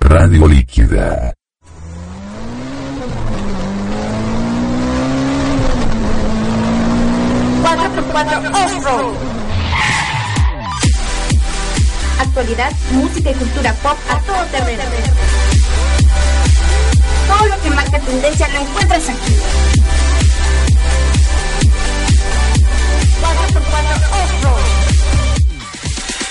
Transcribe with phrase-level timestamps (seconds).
[0.00, 1.32] Radio Líquida.
[12.18, 14.82] Actualidad, música y cultura pop a todo terreno.
[17.28, 19.81] Todo lo que marca tendencia lo encuentras aquí.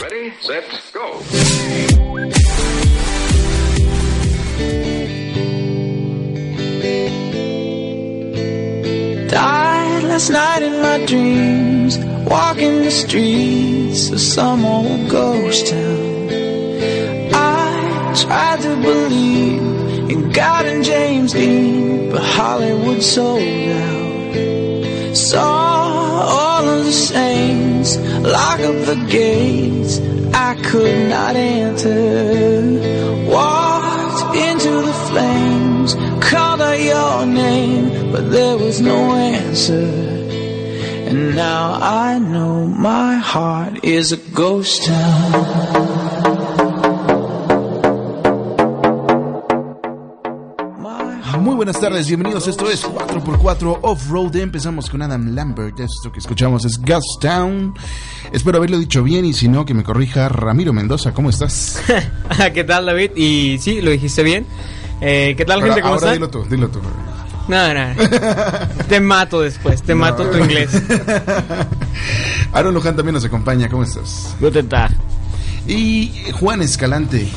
[0.02, 0.64] Ready, set,
[0.94, 1.22] go.
[9.30, 11.98] Died last night in my dreams,
[12.30, 16.30] walking the streets of some old ghost town.
[17.34, 25.16] I tried to believe in God and James Dean, but Hollywood sold out.
[25.16, 25.71] Saw
[26.22, 30.00] all of the saints lock up the gates
[30.34, 33.30] I could not enter.
[33.30, 40.12] Walked into the flames, called out your name, but there was no answer.
[41.10, 46.31] And now I know my heart is a ghost town.
[51.72, 52.48] Buenas tardes, bienvenidos.
[52.50, 54.36] Esto es 4x4 Off-Road.
[54.36, 55.80] Empezamos con Adam Lambert.
[55.80, 57.74] Esto que escuchamos es Ghost Town.
[58.34, 61.14] Espero haberlo dicho bien y si no, que me corrija Ramiro Mendoza.
[61.14, 61.82] ¿Cómo estás?
[62.54, 63.12] ¿Qué tal, David?
[63.16, 64.46] Y sí, lo dijiste bien.
[65.00, 65.80] Eh, ¿Qué tal, gente?
[65.80, 66.14] ¿Cómo ahora están?
[66.16, 66.82] dilo tú, dilo tú.
[67.48, 67.96] No, no.
[68.90, 70.72] te mato después, te mato tu inglés.
[72.52, 73.70] Aaron Luján también nos acompaña.
[73.70, 74.36] ¿Cómo estás?
[74.42, 74.92] Guten Tag.
[75.70, 77.30] Y Juan Escalante.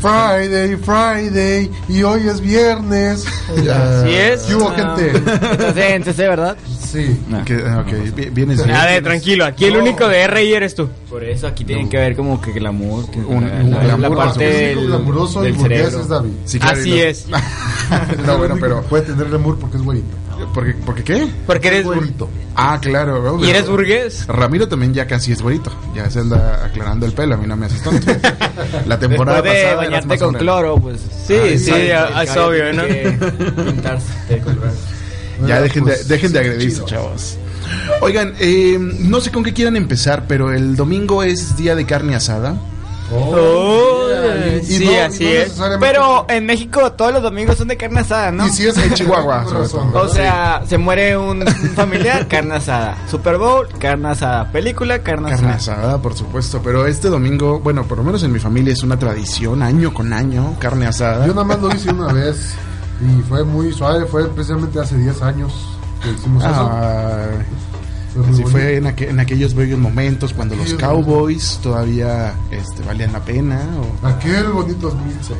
[0.00, 3.24] Friday, Friday, y hoy es viernes.
[3.50, 4.42] Así es.
[4.42, 4.96] ¿Qué hubo, Ah.
[4.96, 5.18] gente?
[5.52, 6.56] Estás en CC, ¿verdad?
[6.90, 7.20] Sí.
[7.44, 8.76] Que- ah, ok, vi- vienes bien.
[8.76, 10.88] A ver, tranquilo, aquí el único de RI eres tú.
[11.08, 14.16] Por eso aquí tienen que ver como que glamour, que Un- la, un la- glamour,
[14.18, 16.00] la parte del, glamuroso y del burgués cerebro.
[16.02, 16.30] es David.
[16.46, 17.26] Sí, claro, Así no- es.
[18.26, 18.82] no, bueno, pero.
[18.82, 20.16] Puede tener glamour porque es güerito.
[20.54, 21.28] ¿Por qué, por qué?
[21.46, 22.28] Porque eres bur- güerito.
[22.56, 23.38] Ah, claro.
[23.42, 24.26] ¿Y eres burgués?
[24.26, 25.70] Ramiro también ya casi es güerito.
[25.94, 27.34] Ya se anda aclarando el pelo.
[27.34, 28.12] A mí no me haces tonto.
[28.86, 29.76] La temporada Después de pasada.
[29.84, 31.00] bañarte con cloro, pues.
[31.26, 32.82] Sí, Ay, sí, ay, a- el es obvio, ¿no?
[33.64, 34.06] pintarse.
[35.46, 37.38] Ya dejen, de, pues, dejen de sí, agredirse, chavos.
[38.02, 42.14] Oigan, eh, no sé con qué quieran empezar, pero el domingo es día de carne
[42.14, 42.56] asada.
[43.12, 44.06] Oh,
[44.60, 45.60] y sí, no- y así no es.
[45.80, 48.46] Pero en México todos los domingos son de carne asada, ¿no?
[48.46, 49.90] Y si es En Chihuahua, razón.
[49.94, 52.96] O sea, se muere un, un familiar, carne asada.
[53.10, 54.50] Super Bowl, carne asada.
[54.52, 55.76] Película, carne, Carne asada.
[55.82, 56.60] asada, por supuesto.
[56.62, 60.12] Pero este domingo, bueno, por lo menos en mi familia es una tradición, año con
[60.12, 61.26] año, carne asada.
[61.26, 62.54] Yo nada más lo hice una vez
[63.00, 64.04] y fue muy suave.
[64.06, 65.52] Fue precisamente hace 10 años
[66.02, 66.70] que hicimos eso.
[68.10, 68.48] Así bonito.
[68.50, 73.60] fue en, aqu- en aquellos bellos momentos cuando los Cowboys todavía este, valían la pena.
[74.02, 75.38] o- Aquel bonito 2006.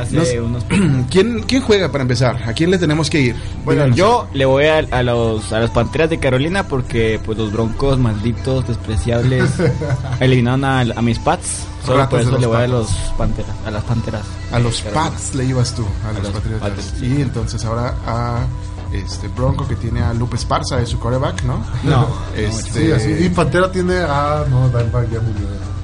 [0.00, 0.40] Hace No sé.
[0.40, 0.64] unos...
[1.10, 2.42] ¿Quién, ¿Quién juega para empezar?
[2.48, 3.36] ¿A quién le tenemos que ir?
[3.64, 3.96] Bueno, Díganos.
[3.96, 7.98] yo le voy a, a los a las Panteras de Carolina porque pues los Broncos
[7.98, 9.48] malditos, despreciables
[10.20, 11.66] eliminaron a, a mis Pats.
[11.84, 12.88] Solo Ratas por eso los le voy a los
[13.18, 14.22] Panteras, a las Panteras.
[14.50, 16.68] A los Pats le ibas tú, a, los, los Patriotas.
[16.70, 17.02] Patriotas.
[17.02, 18.38] Y entonces ahora a
[18.94, 21.58] este Bronco que tiene a Lupe Esparza de su coreback, ¿no?
[21.82, 22.06] No.
[22.36, 23.24] Este, Sí, así.
[23.24, 23.98] Y Pantera tiene.
[24.00, 25.74] Ah, no, Dimebag ya murió.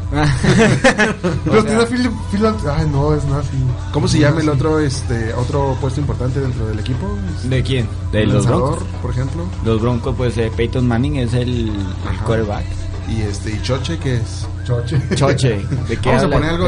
[1.45, 2.13] Pero tiene a Philip.
[2.33, 3.57] Philip ay, no, es Nazi.
[3.93, 7.07] ¿Cómo se llama el otro este otro puesto importante dentro del equipo?
[7.45, 7.89] ¿De quién?
[8.11, 8.83] De los Broncos.
[9.01, 9.45] por ejemplo.
[9.65, 12.65] Los Broncos, pues eh, Peyton Manning es el, el quarterback.
[13.09, 15.01] Y este y Choche que es Choche.
[15.15, 15.65] Choche.
[15.89, 16.67] ¿De qué Vamos a poner algo.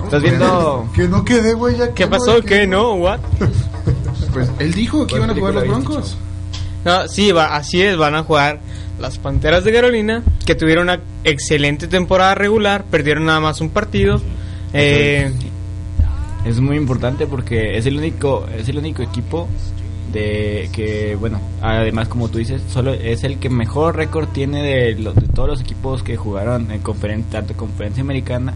[0.00, 0.88] A ¿Estás viendo?
[0.94, 1.76] Que no quede, güey.
[1.76, 2.36] ya ¿Qué pasó?
[2.36, 2.66] no, ¿Qué?
[2.66, 2.94] ¿No?
[2.94, 3.20] ¿What?
[4.32, 6.16] Pues él dijo que iban a jugar los Broncos.
[6.84, 8.60] No, sí, va, así es, van a jugar
[9.00, 14.20] las Panteras de Carolina, que tuvieron una excelente temporada regular, perdieron nada más un partido.
[14.72, 15.32] Eh,
[16.46, 19.48] Es muy importante porque es el único es el único equipo
[20.12, 24.94] de que bueno además como tú dices solo es el que mejor récord tiene de,
[24.94, 28.54] los- de todos los equipos que jugaron en conferencia tanto conferencia americana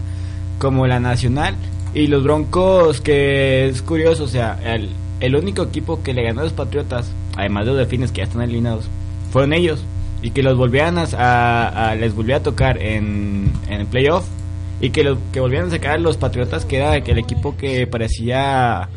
[0.58, 1.54] como la nacional
[1.94, 4.88] y los Broncos que es curioso o sea el,
[5.20, 8.24] el único equipo que le ganó a los Patriotas además de los Delfines que ya
[8.24, 8.86] están eliminados
[9.30, 9.82] fueron ellos
[10.22, 14.24] y que los volvieran a, a- les volviera a tocar en, en el playoff
[14.80, 17.86] y que los que volvieran a sacar a los Patriotas que era el equipo que
[17.86, 18.88] parecía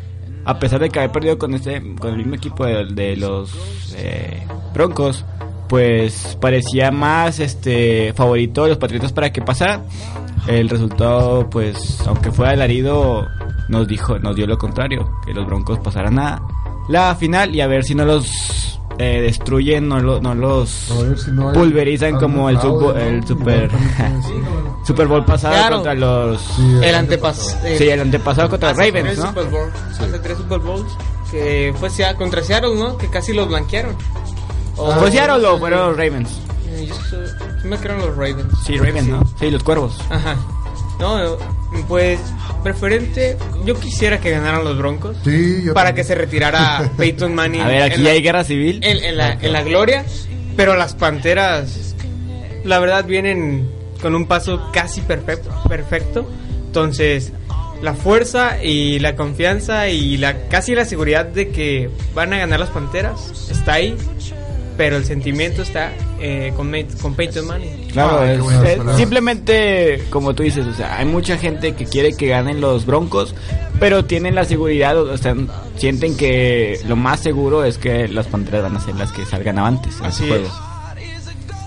[0.44, 3.50] a pesar de que había perdido con este con el mismo equipo de, de los
[3.96, 4.42] eh,
[4.74, 5.24] Broncos
[5.68, 9.82] pues parecía más este favorito de los Patriotas para que pasara
[10.46, 13.26] el resultado pues aunque fuera alarido
[13.68, 16.40] nos dijo nos dio lo contrario que los Broncos pasaran a
[16.88, 21.30] la final y a ver si no los eh, destruyen no, lo- no los si
[21.30, 22.56] no pulverizan como el,
[22.96, 23.70] el super
[24.86, 25.74] Super Bowl pasado Claro.
[25.76, 27.68] contra los Sí, El antepasado.
[27.76, 29.26] sí el antepasado contra Hace Ravens tres ¿no?
[29.28, 30.96] Super Bowl- Hace tres Super Bowls.
[31.30, 32.96] Que fue contra Seattle, ¿no?
[32.96, 33.94] Que casi los blanquearon.
[34.78, 36.30] O- ¿Fue Seattle o fueron los Ravens?
[36.70, 38.46] Eh, Yo sí me creo en los Ravens.
[38.66, 39.34] Sí, Ravens, ¿no?
[39.38, 39.98] Sí, los cuervos.
[40.10, 40.36] Ajá.
[41.00, 41.36] No,
[41.88, 42.18] pues
[42.62, 43.36] preferente.
[43.64, 45.16] Yo quisiera que ganaran los Broncos.
[45.24, 46.04] Sí, yo para también.
[46.04, 47.60] que se retirara Peyton Manning.
[47.60, 48.80] A ver, aquí en ya la- hay guerra civil.
[48.82, 50.04] en, en la, en la gloria,
[50.56, 51.94] pero las Panteras,
[52.64, 53.70] la verdad, vienen
[54.02, 55.50] con un paso casi perfecto.
[55.68, 56.28] perfecto.
[56.66, 57.32] Entonces,
[57.80, 62.58] la fuerza y la confianza y la casi la seguridad de que van a ganar
[62.60, 63.96] las Panteras está ahí,
[64.78, 66.72] pero el sentimiento está eh, con,
[67.02, 67.88] con Peyton Manning.
[67.92, 68.40] Claro, es-
[68.88, 72.86] es simplemente como tú dices, o sea, hay mucha gente que quiere que ganen los
[72.86, 73.34] Broncos,
[73.78, 75.34] pero tienen la seguridad, o sea,
[75.76, 79.58] sienten que lo más seguro es que las Panteras van a ser las que salgan
[79.58, 80.46] avantes en Así juego.
[80.46, 80.52] es.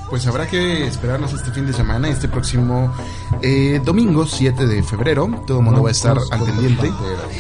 [0.10, 2.94] Pues habrá que esperarnos este fin de semana, este próximo
[3.42, 5.44] eh, domingo 7 de febrero.
[5.48, 6.92] Todo el mundo va a estar al pendiente.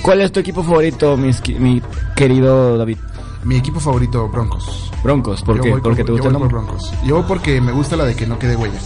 [0.01, 1.81] ¿Cuál es tu equipo favorito, mis mi
[2.15, 2.97] querido David?
[3.43, 4.91] Mi equipo favorito, Broncos.
[5.03, 5.71] Broncos, ¿por Yo qué?
[5.71, 6.73] voy Porque por- te gusta yo el por nombre.
[6.75, 6.93] Broncos.
[7.03, 8.79] Yo porque me gusta la de que no quede huella.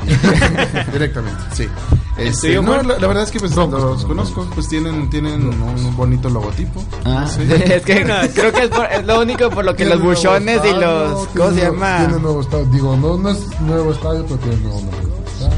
[0.92, 1.68] Directamente, sí.
[2.16, 2.88] Este, no, Juan?
[2.88, 6.82] la, la verdad es que pues, los conozco, pues tienen, tienen un bonito logotipo.
[7.04, 7.42] Ah, Sí.
[7.50, 8.04] es que
[8.34, 11.26] creo que es, por- es lo único por lo que los buchones y los...
[11.28, 11.96] ¿Cómo se nuevo- llama?
[11.98, 12.64] Tiene nuevo estadio.
[12.66, 15.00] Digo, no, no es nuevo estadio, pero tiene nuevo nombre.
[15.34, 15.54] Estadio.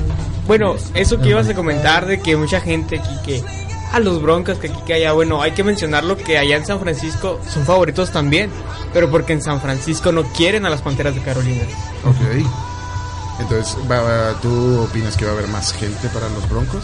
[0.46, 3.44] Bueno, eso que ibas a comentar de que mucha gente aquí que
[3.92, 6.80] a los Broncos que aquí que allá, bueno, hay que mencionarlo que allá en San
[6.80, 8.50] Francisco son favoritos también,
[8.92, 11.62] pero porque en San Francisco no quieren a las Panteras de Carolina.
[12.04, 12.46] Ok.
[13.40, 13.76] Entonces,
[14.40, 16.82] ¿tú opinas que va a haber más gente para los Broncos?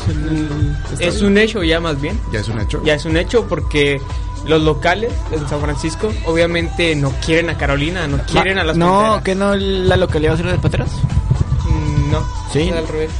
[0.90, 1.08] estadio?
[1.08, 2.18] Es un hecho ya más bien.
[2.32, 2.82] Ya es un hecho.
[2.84, 4.00] Ya es un hecho porque
[4.46, 8.86] los locales en San Francisco obviamente no quieren a Carolina, no quieren a las No,
[8.92, 9.22] Panteras.
[9.24, 10.90] que no la localidad va a ser de Pateras.
[11.64, 12.70] Mm, No, Sí.
[12.70, 13.10] al revés.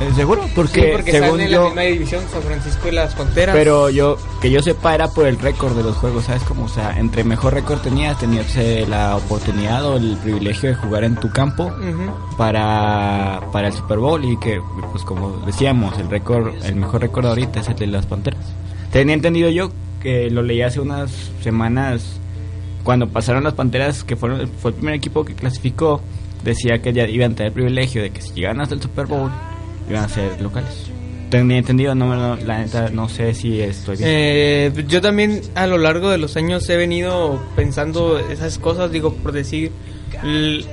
[0.00, 0.48] ¿Eh, ¿Seguro?
[0.54, 1.64] Porque, Sí, porque según en la yo...
[1.66, 3.54] misma división San Francisco y las Panteras.
[3.54, 6.42] Pero yo, que yo sepa, era por el récord de los juegos, ¿sabes?
[6.44, 10.74] Como, o sea, entre mejor récord tenías, tenías eh, la oportunidad o el privilegio de
[10.74, 11.70] jugar en tu campo
[12.38, 14.60] para, para el Super Bowl y que,
[14.90, 18.44] pues como decíamos, el récord, el mejor récord ahorita es el de las Panteras.
[18.90, 19.70] Tenía entendido yo
[20.02, 21.10] que lo leí hace unas
[21.42, 22.18] semanas
[22.84, 26.00] cuando pasaron las Panteras, que fueron, fue el primer equipo que clasificó,
[26.42, 29.06] decía que ya iban a tener el privilegio de que si llegaban hasta el Super
[29.06, 29.30] Bowl,
[29.90, 30.90] iban a ser locales.
[31.30, 34.08] Tenía entendido, no, no, la neta, no sé si estoy bien.
[34.12, 39.14] Eh, yo también a lo largo de los años he venido pensando esas cosas, digo,
[39.14, 39.70] por decir,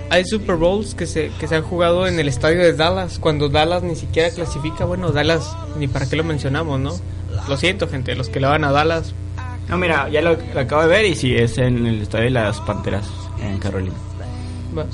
[0.09, 3.49] hay Super Bowls que se, que se han jugado en el estadio de Dallas, cuando
[3.49, 6.93] Dallas ni siquiera clasifica, bueno, Dallas, ni para qué lo mencionamos, ¿no?
[7.47, 9.13] Lo siento, gente, los que le van a Dallas.
[9.69, 12.31] No, mira, ya lo, lo acabo de ver y sí, es en el estadio de
[12.31, 13.07] las Panteras,
[13.41, 13.93] en Carolina.
[14.75, 14.85] va.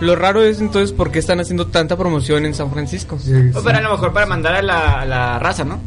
[0.00, 3.18] Lo raro es entonces por qué están haciendo tanta promoción en San Francisco.
[3.18, 3.60] Sí, sí.
[3.64, 5.78] para a lo mejor para mandar a la, a la raza, ¿no?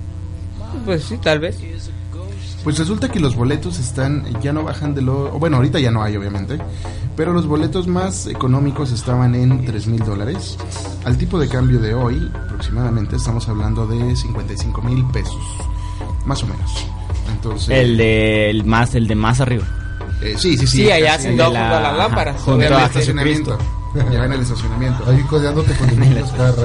[0.86, 1.58] Pues sí, tal vez.
[2.64, 5.32] Pues resulta que los boletos están, ya no bajan de lo...
[5.40, 6.58] Bueno, ahorita ya no hay, obviamente.
[7.16, 10.58] Pero los boletos más económicos estaban en 3 mil dólares.
[11.06, 15.42] Al tipo de cambio de hoy, aproximadamente, estamos hablando de 55 mil pesos.
[16.26, 16.86] Más o menos.
[17.32, 17.70] Entonces...
[17.70, 19.66] El de el más, el de más arriba.
[20.22, 20.78] eh, sí, sí, sí.
[20.84, 21.50] Sí, allá junto a
[21.80, 22.36] las lámparas.
[22.42, 22.86] junto obviamente.
[22.86, 23.58] estacionamiento.
[24.12, 25.04] Ya en el estacionamiento.
[25.08, 26.64] Ahí codeándote con el carro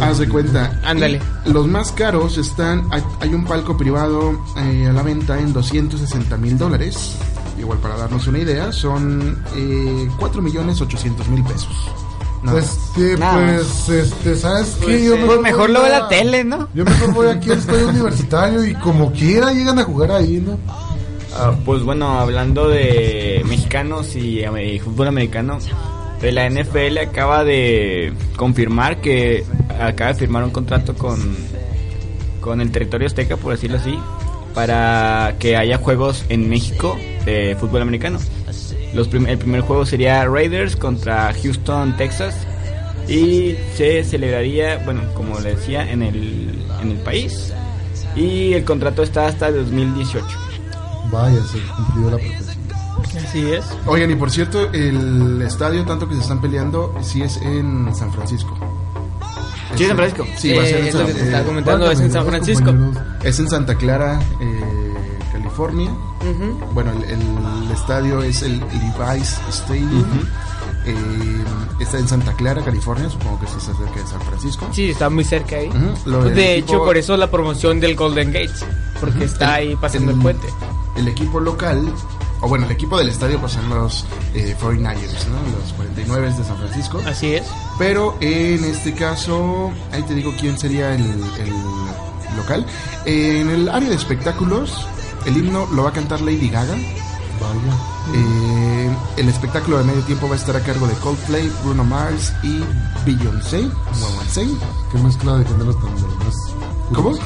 [0.00, 0.80] Haz de cuenta.
[0.84, 1.20] Ándale.
[1.46, 2.86] Y Los más caros están.
[2.90, 7.16] Hay, hay un palco privado eh, a la venta en 260 mil dólares.
[7.58, 11.90] Igual para darnos una idea, son eh, 4 millones 800 mil pesos.
[12.42, 12.72] Nada más.
[12.72, 14.84] Este, Nada pues, este, ¿sabes qué?
[14.86, 16.68] Pues, Yo eh, Pues mejor voy lo ve la tele, ¿no?
[16.74, 20.58] Yo mejor voy aquí al estadio universitario y como quiera llegan a jugar ahí, ¿no?
[21.34, 25.58] Ah, pues bueno, hablando de mexicanos y, eh, fútbol americano,
[26.22, 29.44] la NFL acaba de confirmar que
[29.80, 31.18] acaba de firmar un contrato con,
[32.40, 33.98] con el territorio azteca, por decirlo así,
[34.54, 38.18] para que haya juegos en México de fútbol americano.
[38.92, 42.34] Los el primer juego sería Raiders contra Houston, Texas.
[43.08, 47.52] Y se celebraría, bueno, como le decía, en el, en el país.
[48.14, 50.24] Y el contrato está hasta 2018.
[51.10, 52.49] Vaya, se cumplió la profecía.
[53.26, 53.64] Así es.
[53.86, 58.12] Oigan, y por cierto, el estadio, tanto que se están peleando, sí es en San
[58.12, 58.56] Francisco.
[59.76, 60.26] Sí, San Francisco.
[60.36, 62.74] Sí, va a ser Eh, en lo San- eh, estaba comentando, es en San Francisco.
[63.22, 64.94] Es en Santa Clara, eh,
[65.32, 65.90] California.
[66.74, 70.04] Bueno, el, el estadio es el Levi's Stadium.
[70.86, 71.44] Eh,
[71.78, 73.08] está en Santa Clara, California.
[73.10, 74.68] Supongo que está cerca de San Francisco.
[74.72, 75.68] Sí, está muy cerca ahí.
[75.68, 78.64] De equipo- hecho, por eso la promoción del Golden Gates,
[79.00, 80.48] porque está ahí pasando el, el- puente.
[80.96, 81.92] El equipo local,
[82.40, 85.58] o bueno, el equipo del estadio pues son los eh, 49ers, ¿no?
[85.58, 87.00] Los 49 de San Francisco.
[87.06, 87.46] Así es.
[87.78, 92.64] Pero en este caso, ahí te digo quién sería el, el local.
[93.04, 94.86] En el área de espectáculos,
[95.26, 96.74] el himno lo va a cantar Lady Gaga.
[96.74, 97.90] Vaya.
[98.14, 102.32] Eh, el espectáculo de medio tiempo va a estar a cargo de Coldplay, Bruno Mars
[102.42, 102.60] y
[103.06, 103.58] Beyoncé.
[103.58, 104.46] Beyoncé.
[104.92, 106.94] Qué mezcla de géneros tan.
[106.94, 107.16] ¿Cómo?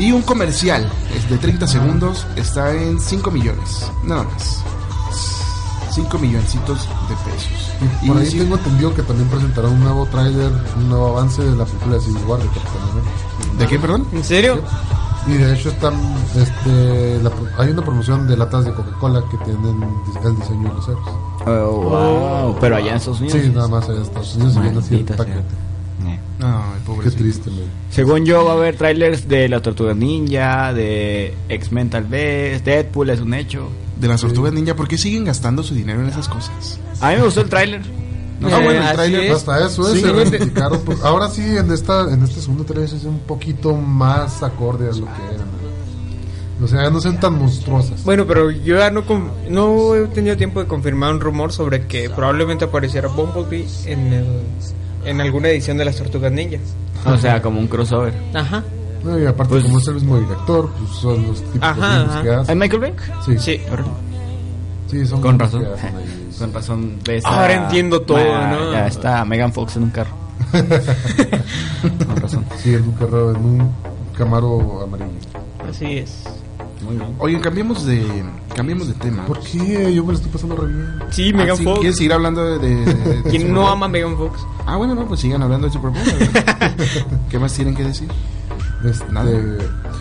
[0.00, 4.62] Y un comercial es de 30 segundos está en 5 millones, nada más.
[5.92, 7.72] 5 milloncitos de pesos.
[8.02, 11.42] Y por ahí sí- tengo entendido que también presentará un nuevo tráiler, un nuevo avance
[11.42, 13.58] de la película de Civil War de Capitán América.
[13.58, 14.06] ¿De qué, perdón?
[14.12, 14.60] ¿En serio?
[15.26, 15.94] Y de hecho están,
[16.34, 19.82] este, la hay una promoción de latas de Coca-Cola que tienen
[20.24, 21.06] el diseño de los héroes.
[21.46, 22.56] Oh, wow.
[22.60, 23.38] Pero allá en Estados Unidos.
[23.42, 25.44] Sí, nada más en Estados Unidos y viene así el Maldita paquete.
[26.42, 27.60] Ay, Qué triste, man.
[27.90, 33.10] Según yo, va a haber trailers de la Tortuga Ninja, de X-Men tal vez, Deadpool
[33.10, 33.68] es un hecho.
[34.00, 36.80] De las tortugas ninja, ¿por qué siguen gastando su dinero en esas cosas?
[37.02, 37.82] A mí me gustó el tráiler.
[38.40, 39.30] No Ah, bueno, el es.
[39.32, 40.00] Hasta eso es, Sí.
[40.00, 40.80] se reivindicaron.
[40.86, 44.92] pues, ahora sí, en esta en este segundo trailer es un poquito más acorde a
[44.92, 45.46] lo que eran.
[46.58, 46.64] ¿no?
[46.64, 48.02] O sea, ya no sean tan monstruosas.
[48.04, 49.04] Bueno, pero yo ya no,
[49.50, 54.40] no he tenido tiempo de confirmar un rumor sobre que probablemente apareciera Bumblebee en, el-
[55.04, 56.58] en alguna edición de las Tortugas Ninja.
[57.06, 58.14] O sea, como un crossover.
[58.34, 58.62] Ajá.
[59.02, 62.10] No, y aparte, Pues- como es el mismo director, pues son los típicos Ajá, guiños
[62.14, 62.22] ajá.
[62.22, 62.50] que hacen.
[62.50, 62.94] ¿Es Michael Bay?
[63.24, 63.60] Sí, Sí.
[64.90, 65.64] sí, son Con razón.
[66.38, 66.98] Con razón.
[67.04, 68.72] ves Ahora a- entiendo todo, Ma- ¿no?
[68.72, 70.10] Ya está Megan Fox en un carro.
[72.06, 72.44] Con razón.
[72.58, 73.72] Sí, en un carro, en un
[74.16, 75.10] Camaro amarillo.
[75.68, 76.24] Así es.
[76.82, 77.14] Muy bien.
[77.18, 78.06] Oigan, cambiemos de,
[78.54, 79.26] cambiemos de tema.
[79.26, 79.92] ¿Por qué?
[79.94, 80.98] Yo me lo estoy pasando re bien.
[81.10, 81.80] Sí, Ah, Megan sí, Fox.
[81.80, 84.40] ¿Quieres seguir hablando de, de- de- de ¿Quién no ama a Megan Fox?
[84.66, 86.02] Ah, bueno, no, pues sigan hablando de Super Bowl.
[87.30, 88.08] ¿Qué más tienen que decir?
[88.84, 89.30] Este, Nada.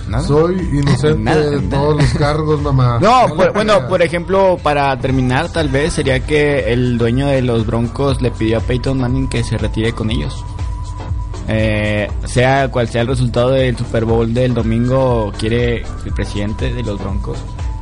[0.07, 0.23] ¿Nada?
[0.23, 1.69] Soy inocente Nada, de nada.
[1.69, 2.97] todos los cargos, mamá.
[3.01, 7.41] No, le por- bueno, por ejemplo, para terminar, tal vez sería que el dueño de
[7.41, 10.43] los Broncos le pidió a Peyton Manning que se retire con ellos.
[11.51, 16.83] Eh, sea cual sea el resultado del Super Bowl del domingo, quiere el presidente de
[16.83, 17.39] los Broncos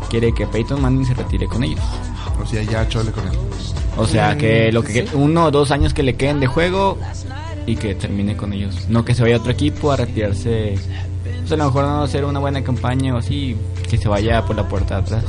[0.08, 1.82] quiere que Peyton Manning se retire con ellos.
[2.42, 3.38] O sea, ya chole con él.
[3.98, 6.98] O sea, que lo que uno o dos años que le queden de juego
[7.66, 8.88] y que termine con ellos.
[8.90, 10.76] No que se vaya a otro equipo a retirarse.
[11.40, 13.56] Pues a lo mejor no hacer una buena campaña o así,
[13.90, 15.24] que se vaya por la puerta de atrás.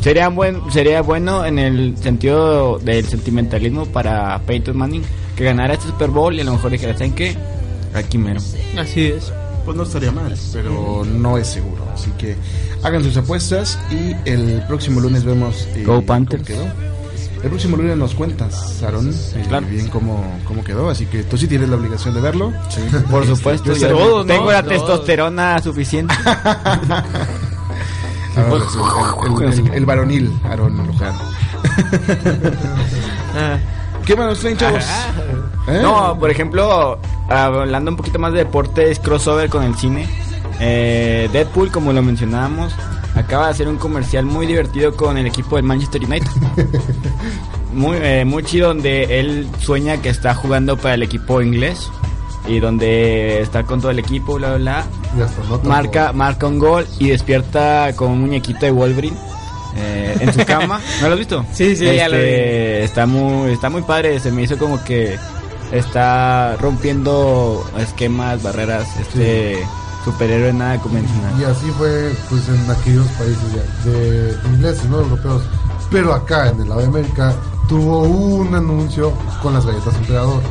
[0.00, 5.02] Sería, buen, sería bueno en el sentido del sentimentalismo para Peyton Manning
[5.36, 7.36] que ganara este Super Bowl y a lo mejor dijera, ¿saben qué?
[7.94, 8.40] Aquí mero.
[8.78, 9.32] Así es.
[9.64, 11.86] Pues no estaría mal, pero no es seguro.
[11.94, 12.36] Así que
[12.82, 15.66] hagan sus apuestas y el próximo lunes vemos.
[15.74, 16.42] eh, Go Panthers.
[16.46, 16.94] cómo quedó.
[17.42, 19.66] El próximo lunes nos cuentas, Aaron, eh, Claro.
[19.68, 20.88] bien cómo, cómo quedó.
[20.90, 22.52] Así que tú sí tienes la obligación de verlo.
[23.10, 24.24] Por supuesto, Yo sé yo todo, ¿no?
[24.26, 24.70] tengo la Todo.
[24.72, 26.14] testosterona suficiente.
[28.36, 31.14] Ah, el, el- el- el varonil, Aaron Luján.
[34.06, 34.84] ¿Qué más nos traen, chavos?
[35.68, 35.78] ¿Eh?
[35.82, 40.06] No, por ejemplo, hablando un poquito más de deportes, crossover con el cine.
[40.60, 42.74] eh, Deadpool, como lo mencionábamos,
[43.14, 46.28] acaba de hacer un comercial muy divertido con el equipo del Manchester United.
[47.72, 51.90] Muy, eh, muy chido, donde él sueña que está jugando para el equipo inglés
[52.46, 54.84] y donde está con todo el equipo, bla, bla,
[55.16, 55.28] bla.
[55.68, 59.16] Marca, marca un gol y despierta con un muñequito de Wolverine.
[59.76, 61.44] Eh, en su cama, ¿no lo has visto?
[61.52, 65.18] Sí, sí, ya lo Este, Está muy, está muy padre, se me hizo como que
[65.72, 69.58] está rompiendo esquemas, barreras, este
[70.04, 71.40] superhéroe nada convencional.
[71.40, 75.42] Y así fue pues en aquellos países ya, de ingleses, no europeos.
[75.90, 77.34] Pero acá en el lado de América
[77.68, 79.12] tuvo un anuncio
[79.42, 80.42] con las galletas emperador.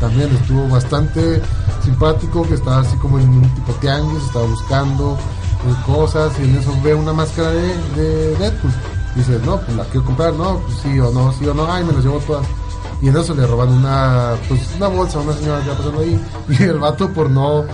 [0.00, 1.40] También estuvo bastante
[1.82, 5.18] simpático, que estaba así como en un tipo tianguis, estaba buscando
[5.66, 8.72] eh, cosas y en eso ve una máscara de, de Deadpool.
[9.16, 11.84] Dice, no, pues la quiero comprar, no, pues sí o no, sí o no, ay,
[11.84, 12.46] me las llevo todas.
[13.00, 16.00] Y en eso le roban una, pues, una bolsa a una señora que va pasando
[16.00, 16.20] ahí.
[16.48, 17.64] Y el vato, por no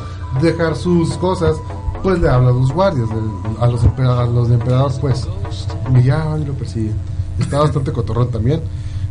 [0.42, 1.56] dejar sus cosas,
[2.02, 3.08] pues le habla a los guardias,
[3.60, 5.26] a, los emper- a los de emperador, pues.
[5.94, 6.94] Y ya y lo persiguen.
[7.38, 8.60] Está bastante cotorrón también.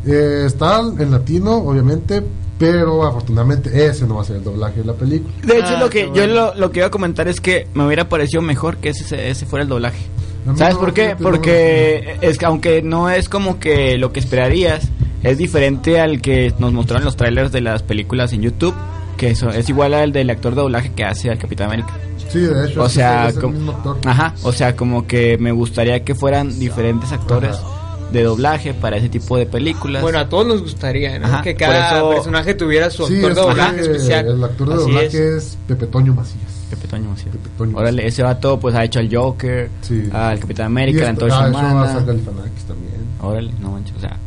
[0.06, 2.24] Eh, está en latino, obviamente,
[2.58, 5.34] pero afortunadamente ese no va a ser el doblaje de la película.
[5.44, 6.34] De hecho, Ah, lo que yo bueno.
[6.34, 9.46] lo, lo que iba a comentar es que me hubiera parecido mejor que ese, ese
[9.46, 10.00] fuera el doblaje.
[10.56, 11.10] ¿Sabes no, por qué?
[11.10, 14.88] no Porque es que aunque no es como que lo que esperarías,
[15.22, 18.74] es diferente al que nos mostraron los trailers de las películas en YouTube,
[19.18, 21.94] que eso es igual al del actor de doblaje que hace al Capitán América.
[22.30, 22.84] Sí, de hecho.
[22.84, 23.98] O sí, sea, es el como- mismo actor.
[24.06, 27.58] ajá, o sea, como que me gustaría que fueran diferentes actores
[28.12, 30.02] de doblaje para ese tipo de películas.
[30.02, 31.28] Bueno, a todos nos gustaría, ¿no?
[31.28, 34.28] Ajá, que cada eso- personaje tuviera su Sí, actor es de doblaje especial.
[34.28, 35.14] El actor de Así doblaje es.
[35.44, 35.58] es.
[35.68, 36.52] Pepe Toño Macías.
[36.70, 37.30] Pepe Toño Macías.
[37.36, 40.10] Pepe Toño Órale, ese vato pues ha hecho al Joker, Sí.
[40.12, 42.06] al Capitán América, al Antorcha ah, Humana.
[42.68, 43.00] también.
[43.22, 44.18] Órale, no manches, o sea.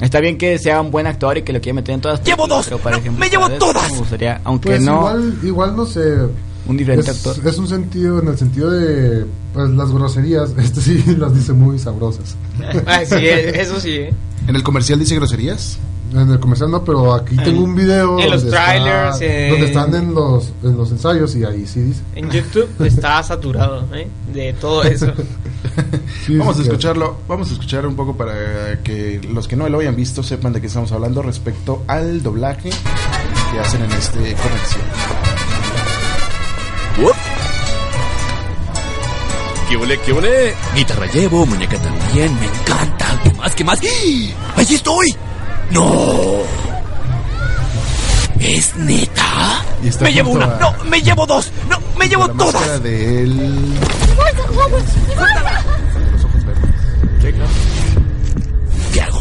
[0.00, 2.22] Está bien que sea un buen actor y que lo quiera meter en todas.
[2.24, 2.64] ¡Llevo dos!
[2.66, 3.92] pero, por ¡No, ejemplo, me llevo todas!
[3.92, 6.16] Me gustaría, aunque Pues no, igual, igual no sé.
[6.66, 7.46] Un diferente Es, actor.
[7.46, 11.78] es un sentido, en el sentido de pues, las groserías, este sí las dice muy
[11.78, 12.36] sabrosas.
[12.86, 14.14] Ah, sí, eh, eso sí, ¿eh?
[14.46, 15.78] ¿En el comercial dice groserías?
[16.12, 19.48] En el comercial no, pero aquí tengo un video en los donde está- trailers, eh.
[19.50, 22.02] donde están en los, en los ensayos y ahí sí dice.
[22.14, 24.06] En YouTube está saturado ¿eh?
[24.32, 25.12] de todo eso.
[26.26, 29.68] Sí, Vamos sí, a escucharlo, vamos a escuchar un poco para que los que no
[29.68, 34.18] lo hayan visto sepan de qué estamos hablando respecto al doblaje que hacen en este
[34.34, 34.82] comercial.
[39.74, 40.54] ¿Qué ole, qué ole?
[40.76, 43.06] Guitarra llevo, muñeca también, me encanta.
[43.24, 43.80] ¿Qué más, qué más?
[44.54, 45.12] ¡Ahí estoy!
[45.72, 46.42] ¡No!
[48.38, 49.64] ¿Es neta?
[50.00, 50.44] ¡Me llevo una!
[50.44, 50.84] a- ¡No!
[50.84, 51.50] ¡Me llevo dos!
[51.68, 51.76] ¡No!
[51.98, 52.82] ¡Me llevo la todas!
[52.84, 53.74] de él.
[56.12, 56.70] Los ojos verdes.
[58.92, 59.20] ¿Qué hago?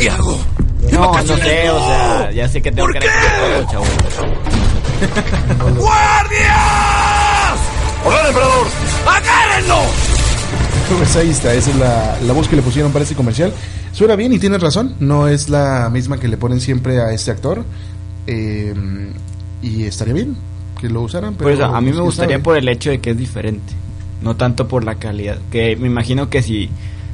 [0.00, 0.40] ¿Qué hago?
[0.80, 3.06] ¡De No, no sé, o sea, ya sé que tengo ¿Por que qué?
[3.62, 3.84] todo, chavo.
[8.04, 8.66] ¡Hola, emperador!
[9.06, 9.76] ¡Agárrenlo!
[10.96, 13.52] Pues ahí está, esa es la, la voz que le pusieron para este comercial.
[13.92, 17.30] Suena bien y tienes razón, no es la misma que le ponen siempre a este
[17.30, 17.62] actor.
[18.26, 18.72] eh,
[19.60, 20.34] y estaría bien
[20.80, 21.34] que lo usaran.
[21.34, 22.42] Pero Pues a, a mí me gustaría sabe.
[22.42, 23.70] por el hecho de que es diferente,
[24.22, 25.36] no tanto por la calidad.
[25.52, 26.70] Que me imagino que si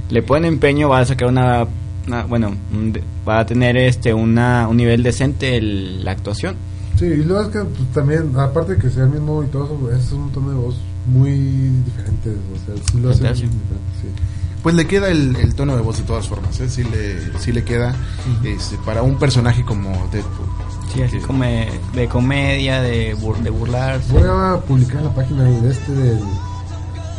[0.08, 1.66] le ponen empeño va a sacar una,
[2.06, 2.96] una- bueno, un
[3.28, 6.54] va a tener este una un nivel decente el- la actuación.
[6.98, 9.64] Sí, y luego es que pues, también, aparte de que sea el mismo y todo
[9.64, 10.76] eso, es un tono de voz
[11.06, 11.30] muy
[11.84, 12.30] diferente.
[12.30, 13.18] O sea, sí lo hace.
[13.34, 13.42] Sí.
[13.42, 14.08] diferente, sí.
[14.62, 16.70] Pues le queda el, el tono de voz de todas formas, ¿eh?
[16.70, 17.94] sí, le, sí le queda
[18.44, 20.46] este, para un personaje como Deadpool.
[20.94, 24.10] Sí, así Que- como de comedia, de, bur- de burlarse.
[24.12, 26.18] Voy a publicar la página de este del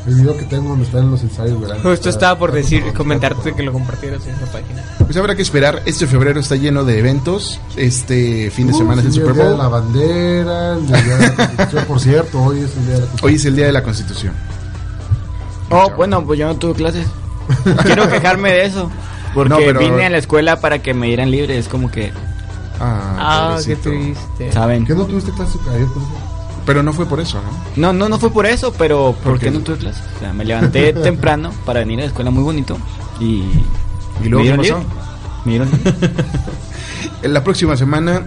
[0.08, 1.60] el video que tengo donde están los ensayos.
[1.60, 1.78] ¿verdad?
[1.82, 4.84] Justo estaba por decir, comentarte que lo compartieras en la página.
[5.00, 9.02] Pues habrá que esperar, este febrero está lleno de eventos, este fin de Uh, semana
[9.02, 12.44] es el Super día de la Bowl, bandera, el día de la Constitución, por cierto,
[12.44, 13.24] hoy es el día de la Constitución.
[13.30, 14.34] hoy es el Día de la Constitución.
[15.72, 17.08] Oh, bueno, pues yo no tuve clases.
[17.84, 18.89] Quiero quejarme de eso.
[19.34, 21.58] Porque No, pero- vine a la escuela para que me dieran libre.
[21.58, 22.12] Es como que,
[22.80, 24.52] Ah, Ah, qué triste.
[24.52, 24.86] ¿saben?
[24.86, 25.88] ¿Qué no tuviste clase ayer?
[26.65, 27.51] Pero no fue por eso, ¿no?
[27.75, 30.04] No, no, no fue por eso, pero ¿Por ¿por no tuve clases?
[30.15, 32.78] O sea, me levanté temprano para venir a la escuela muy bonito
[33.19, 33.43] y...
[34.23, 34.84] ¿Y luego me dieron.
[35.43, 35.69] Me dieron
[37.23, 38.25] la próxima semana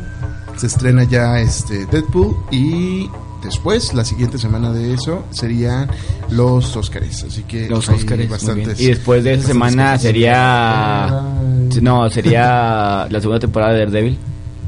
[0.56, 3.08] se estrena ya este Deadpool y
[3.42, 5.88] después, la siguiente semana de eso, serían
[6.30, 7.24] los Oscars.
[7.24, 8.28] Así que Los bien.
[8.28, 8.78] bastantes.
[8.80, 11.06] Y después de esa semana sería...
[11.06, 11.80] Ay.
[11.80, 14.18] No, sería la segunda temporada de Daredevil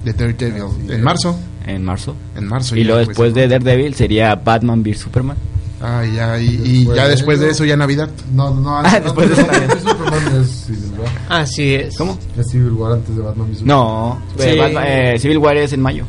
[0.04, 0.90] de Daredevil.
[0.90, 1.38] En marzo.
[1.74, 2.14] En marzo.
[2.36, 2.76] En marzo.
[2.76, 5.36] Y ya, luego pues, después de Daredevil sería Batman vs Superman.
[5.82, 8.10] Ah, ya, y, y Después ya de después de ello- eso, ya Navidad.
[8.34, 11.10] No, no, Ah, antes, después de antes de Superman es Civil War.
[11.40, 11.96] Así es.
[11.96, 12.18] ¿Cómo?
[12.36, 13.76] Es Civil War antes de Batman v Superman.
[13.78, 14.44] No, Sí.
[14.48, 16.04] eh, Batman- eh, Civil War es en mayo.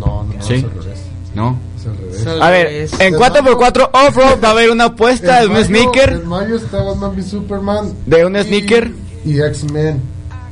[0.00, 0.54] No, no, no, Sí.
[0.54, 0.98] es al revés.
[1.36, 1.58] No.
[1.78, 2.42] Es al revés.
[2.42, 6.12] A ver, en 4x4 Off-Road va a haber una apuesta de un mayo- sneaker.
[6.14, 7.92] En mayo está Batman v Superman.
[8.06, 8.90] De un y- sneaker.
[9.24, 10.00] Y X-Men.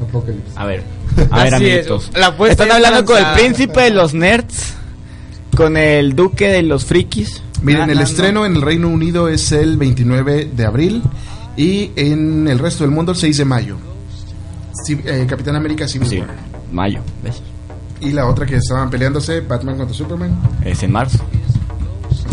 [0.02, 0.52] Apocalypse.
[0.56, 0.82] A ver,
[1.30, 2.10] a ver, es, amiguitos.
[2.14, 4.74] la apuesta Están hablando con el príncipe de los nerds,
[5.56, 7.42] con el duque de los frikis.
[7.62, 11.02] Miren, Ah, el no, estreno en el Reino Unido es el 29 de abril
[11.56, 13.76] y en el resto del mundo el 6 de mayo.
[14.88, 15.88] Ci- eh, Capitán América no.
[15.90, 16.30] Civil Sí, War.
[16.72, 17.42] mayo, ¿ves?
[18.00, 20.40] Y la otra que estaban peleándose, Batman contra Superman.
[20.64, 21.18] Es en marzo.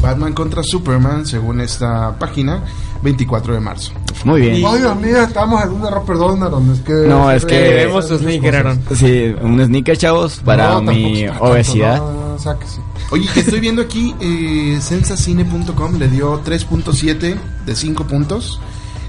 [0.02, 2.64] Batman contra Superman, según esta página,
[3.02, 3.92] 24 de marzo.
[4.26, 4.66] Muy bien.
[4.66, 6.72] Ay, Dios mío, estamos en un error, perdón, Aaron.
[6.72, 6.94] Es que.
[6.94, 8.80] No, es que- Debemos su sneaker, Aaron.
[8.96, 11.98] Sí, un sneaker, chavos, para No, mi para obesidad.
[11.98, 12.82] tanto, no, sáquese.
[13.12, 18.60] Oye, estoy viendo aquí, eh, sensacine.com le dio 3.7 de 5 puntos.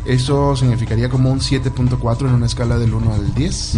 [0.07, 3.75] Eso significaría como un 7.4 en una escala del 1 al 10.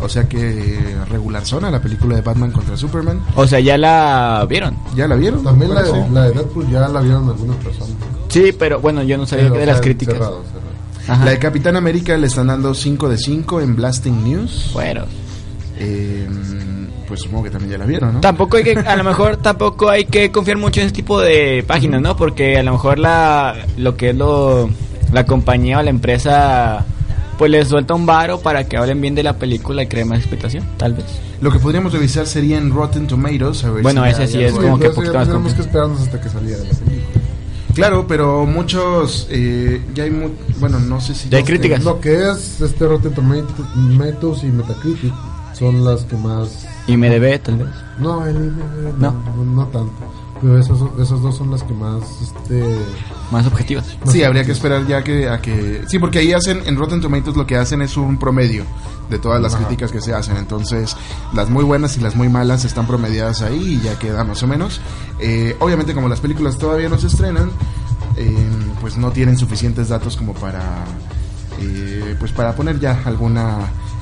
[0.00, 0.78] O sea que
[1.10, 3.20] regular zona la película de Batman contra Superman.
[3.34, 4.76] O sea, ya la vieron.
[4.94, 5.42] ¿Ya la vieron?
[5.42, 7.94] También la de, la de Deadpool ya la vieron algunas personas.
[8.32, 10.14] Sí, pero bueno, yo no sabía Pero, de las críticas.
[10.14, 10.72] cerrado, cerrado.
[11.08, 11.24] Ajá.
[11.24, 14.70] La de Capitán América le están dando 5 de 5 en Blasting News.
[14.72, 15.04] Bueno,
[15.78, 16.28] Eh,
[17.08, 18.20] pues supongo que también ya la vieron, ¿no?
[18.20, 21.64] tampoco hay que, a lo mejor tampoco hay que confiar mucho en ese tipo de
[21.66, 22.16] páginas, ¿no?
[22.16, 24.70] Porque a lo mejor la, lo que es lo,
[25.12, 26.86] la compañía o la empresa
[27.38, 30.18] pues les suelta un varo para que hablen bien de la película y creen más
[30.20, 31.04] expectación, tal vez.
[31.40, 33.64] Lo que podríamos revisar sería en Rotten Tomatoes.
[33.64, 36.00] A ver Bueno, si ese sí es como que Entonces, poquito más tenemos que esperarnos
[36.02, 37.21] hasta que saliera la película.
[37.74, 39.26] Claro, pero muchos.
[39.30, 40.10] eh, ya hay.
[40.10, 41.28] mu- bueno, no sé si.
[41.28, 41.82] Ya hay críticas.
[41.84, 45.12] Lo que es este Rotten Tomatoes y Metacritic
[45.54, 46.66] son las que más...
[46.86, 47.68] Y MDB, tal vez.
[47.98, 48.52] No, el
[48.98, 49.12] No.
[49.12, 49.92] no, no tanto.
[50.42, 52.02] Pero esas, dos son las que más...
[52.20, 52.76] Este,
[53.30, 53.96] Más objetivas.
[54.06, 55.84] Sí, habría que esperar ya que, a que...
[55.88, 58.64] Sí, porque ahí hacen, en Rotten Tomatoes lo que hacen es un promedio
[59.08, 59.66] de todas las Ajá.
[59.66, 60.36] críticas que se hacen.
[60.36, 60.96] Entonces,
[61.32, 64.48] las muy buenas y las muy malas están promediadas ahí y ya queda más o
[64.48, 64.80] menos.
[65.20, 67.48] Eh, obviamente, como las películas todavía no se estrenan,
[68.16, 68.48] eh,
[68.80, 70.84] pues no tienen suficientes datos como para...
[71.60, 73.58] eh, pues para poner ya alguna...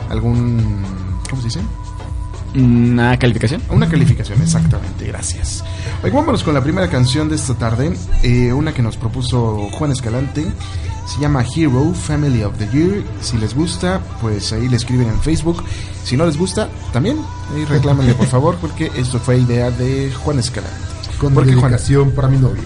[0.09, 0.83] algún...
[1.29, 1.61] ¿Cómo se dice?
[2.55, 3.63] Una calificación.
[3.71, 5.63] Una calificación, exactamente, gracias.
[6.03, 9.93] Oye, vámonos con la primera canción de esta tarde, eh, una que nos propuso Juan
[9.93, 10.45] Escalante,
[11.07, 13.03] se llama Hero Family of the Year.
[13.21, 15.63] Si les gusta, pues ahí le escriben en Facebook.
[16.05, 17.19] Si no les gusta, también
[17.55, 20.77] ahí reclámenle por favor, porque esto fue idea de Juan Escalante.
[21.21, 21.71] con ¿Por qué, Juan?
[21.73, 22.63] dedicación para mi novia.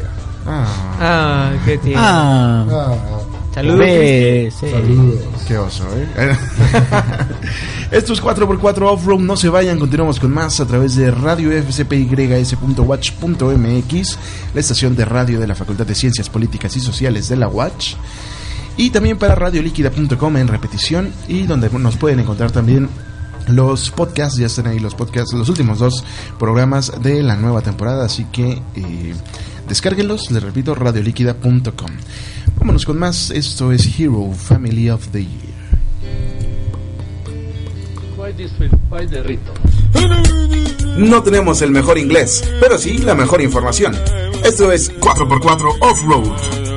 [0.46, 0.66] Ah,
[1.00, 1.94] Ah, qué tío.
[1.98, 2.66] Ah.
[2.70, 3.13] Ah,
[3.54, 4.54] Saludos.
[4.58, 5.20] Saludos.
[5.46, 6.08] qué oso, ¿eh?
[7.92, 14.18] Estos 4x4 Off-Road no se vayan, continuamos con más a través de radio fcpys.watch.mx,
[14.54, 17.94] la estación de radio de la Facultad de Ciencias Políticas y Sociales de la Watch,
[18.76, 22.88] y también para radioliquida.com en repetición, y donde nos pueden encontrar también
[23.46, 26.04] los podcasts, ya están ahí los podcasts, los últimos dos
[26.40, 29.14] programas de la nueva temporada, así que eh,
[29.68, 31.90] descárguenlos, les repito, radioliquida.com.
[32.58, 35.54] Vámonos con más, esto es Hero Family of the Year.
[40.96, 43.94] No tenemos el mejor inglés, pero sí la mejor información.
[44.44, 46.73] Esto es 4x4 Off-Road.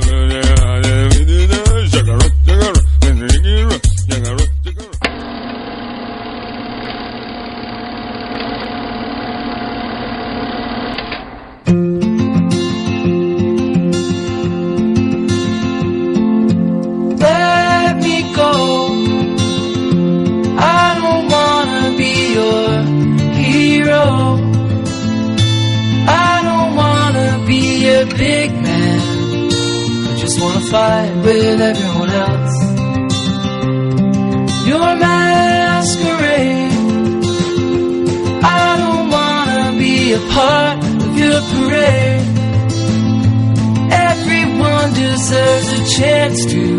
[45.97, 46.77] Chance to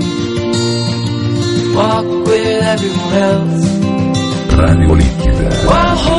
[1.74, 3.66] walk with everyone else
[4.57, 6.17] Radio Líquida.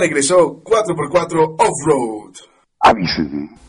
[0.00, 2.34] Regresó 4x4 Off-Road.
[2.80, 3.63] Avísenme.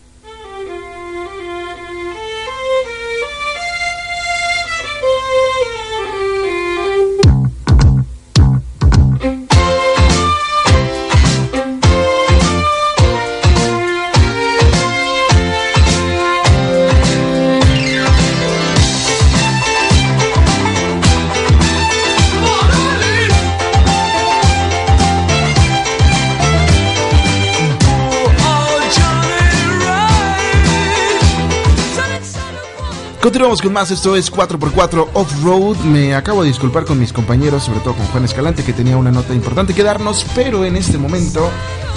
[33.25, 35.77] Continuamos con más, esto es 4x4 Off-Road.
[35.77, 39.11] Me acabo de disculpar con mis compañeros, sobre todo con Juan Escalante, que tenía una
[39.11, 41.49] nota importante que darnos, pero en este momento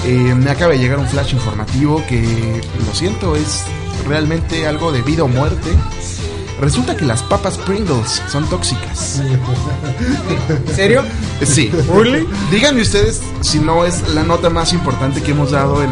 [0.06, 3.64] eh, me acaba de llegar un flash informativo que, lo siento, es
[4.08, 5.68] realmente algo de vida o muerte.
[6.62, 9.20] Resulta que las papas Pringles son tóxicas.
[9.20, 11.02] ¿En serio?
[11.44, 11.70] Sí.
[12.50, 15.90] Díganme ustedes si no es la nota más importante que hemos dado en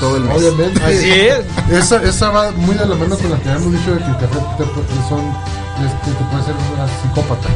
[0.00, 0.36] todo el mes.
[0.36, 0.82] Obviamente.
[0.84, 1.40] Así es.
[1.70, 4.16] Esa, esa va muy de la mano con la que habíamos dicho de que el
[4.16, 5.20] café te, pu- son,
[5.84, 7.48] este, te puede hacer una psicópata.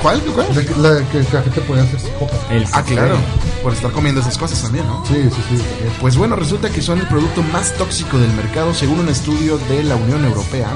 [0.00, 0.20] ¿Cuál?
[0.34, 0.52] ¿Cuál?
[0.54, 2.54] De que, la, que el café te puede hacer psicópata.
[2.54, 3.16] El Ah, claro.
[3.62, 5.04] Por estar comiendo esas cosas también, ¿no?
[5.06, 5.56] Sí, sí, sí.
[5.56, 5.92] también.
[6.00, 9.84] Pues bueno, resulta que son el producto más tóxico del mercado según un estudio de
[9.84, 10.68] la Unión Europea,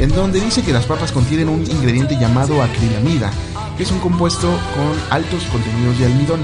[0.00, 3.30] en donde dice que las papas contienen un ingrediente llamado acrilamida,
[3.76, 6.40] que es un compuesto con altos contenidos de almidón.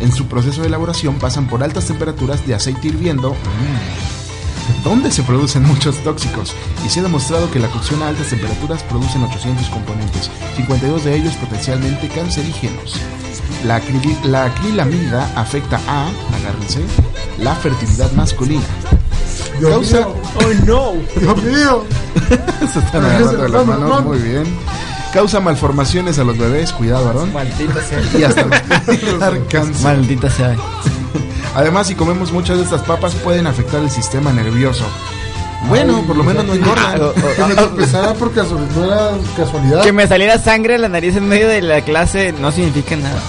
[0.00, 5.22] En su proceso de elaboración pasan por altas temperaturas de aceite hirviendo, mm, donde se
[5.22, 9.66] producen muchos tóxicos, y se ha demostrado que la cocción a altas temperaturas producen 800
[9.68, 12.94] componentes, 52 de ellos potencialmente cancerígenos.
[13.64, 16.08] La, acril- la acrilamida afecta a,
[16.38, 16.80] agárrense,
[17.38, 18.62] la fertilidad masculina.
[19.58, 21.20] Dios Causa- mío, Oh no.
[21.20, 21.84] Dios mío.
[22.72, 24.44] Se están agarrando las manos, muy bien.
[25.12, 27.32] Causa malformaciones a los bebés, cuidado, varón.
[27.32, 28.00] Maldita sea.
[28.18, 28.46] Y hasta
[29.18, 29.82] dar cáncer.
[29.82, 30.56] Maldita sea.
[31.54, 34.84] Además, si comemos muchas de estas papas, pueden afectar el sistema nervioso.
[35.68, 37.00] Bueno, por lo menos no engordan.
[37.36, 39.82] Que me tropezara por casualidad, no era casualidad.
[39.82, 43.20] Que me saliera sangre en la nariz en medio de la clase no significa nada.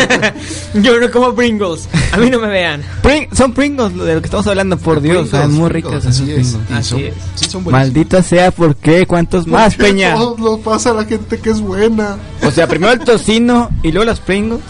[0.74, 1.88] Yo no como Pringles.
[2.12, 2.82] A mí no me vean.
[3.02, 5.28] Pring- son Pringles de lo que estamos hablando, por Dios.
[5.28, 6.34] Pringles, Saben muy Pringles, ricas Así es.
[6.48, 6.70] Pringles.
[6.70, 7.14] Y Así son- es.
[7.34, 7.72] Sí, son buenísimos.
[7.72, 9.06] Maldita sea, ¿por qué?
[9.06, 10.14] ¿Cuántos más, ¿Por qué Peña?
[10.14, 12.16] Todo lo pasa a la gente que es buena.
[12.42, 14.60] O sea, primero el tocino y luego las Pringles.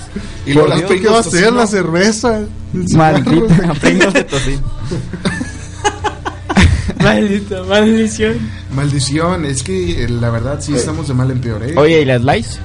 [0.44, 2.40] Y luego las Dios, ¿Qué Pringles va a ser la cerveza?
[2.72, 4.62] Maldita, Pringles de tocino.
[7.02, 8.38] Maldita maldición.
[8.74, 11.74] Maldición, es que eh, la verdad sí estamos de mal en peor, ¿eh?
[11.76, 12.58] Oye, ¿y las Lice?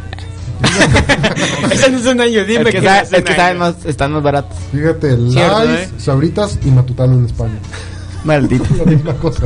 [1.71, 3.75] Esas no son años, dime Es que, que sa- no son es que saben años.
[3.77, 4.57] más, están más baratos.
[4.71, 5.89] Fíjate, Cierto, Lice, ¿eh?
[5.97, 7.59] Sabritas y Matutano en España.
[8.23, 8.65] Maldito.
[8.77, 9.43] La misma cosa.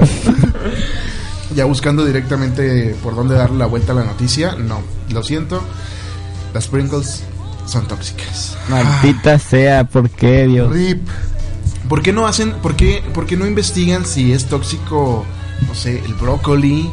[1.56, 5.62] Ya buscando directamente por dónde darle la vuelta a la noticia, no, lo siento,
[6.54, 7.23] las Pringles
[7.65, 8.56] son tóxicas.
[8.69, 10.71] Maldita sea, ¿por qué, Dios?
[10.71, 11.08] Rip.
[11.89, 15.25] ¿Por qué no hacen, por qué, por qué no investigan si es tóxico,
[15.67, 16.89] no sé, el brócoli,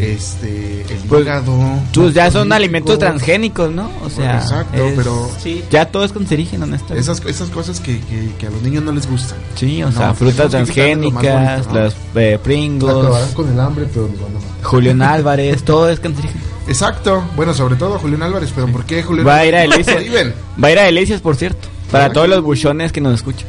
[0.00, 1.56] este, el Pues, hígado?
[1.94, 3.88] Pues ya son alimentos transgénicos, ¿no?
[4.04, 5.62] O sea, Exacto, es- pero Sí.
[5.70, 6.94] ya todo es cancerígeno en esta.
[6.96, 9.38] esas, esas cosas que, que, que a los niños no les gustan.
[9.54, 11.80] Sí, o No, sea, pues, frutas transgénicas, bonito, ¿no?
[11.80, 14.64] las eh, Pringles, Acabarán con el hambre, pero nos van a matar.
[14.64, 16.40] Julián Álvarez, todo es cancerígeno.
[16.66, 19.86] Exacto, bueno, sobre todo Julián Álvarez, pero ¿por qué Julián Va a ir a Álvarez?
[19.86, 20.10] Delicias.
[20.12, 20.34] Prohíben.
[20.62, 21.68] Va a ir a Delicias, por cierto.
[21.90, 23.46] Para todos los buchones que nos escuchan.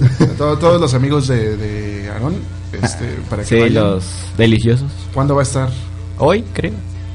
[0.38, 2.34] Todo- todos los amigos de, de Aarón,
[2.72, 3.74] este, para que Sí, vayan.
[3.74, 4.04] los
[4.36, 4.90] deliciosos.
[5.14, 5.68] ¿Cuándo va a estar?
[6.18, 6.72] Hoy, creo.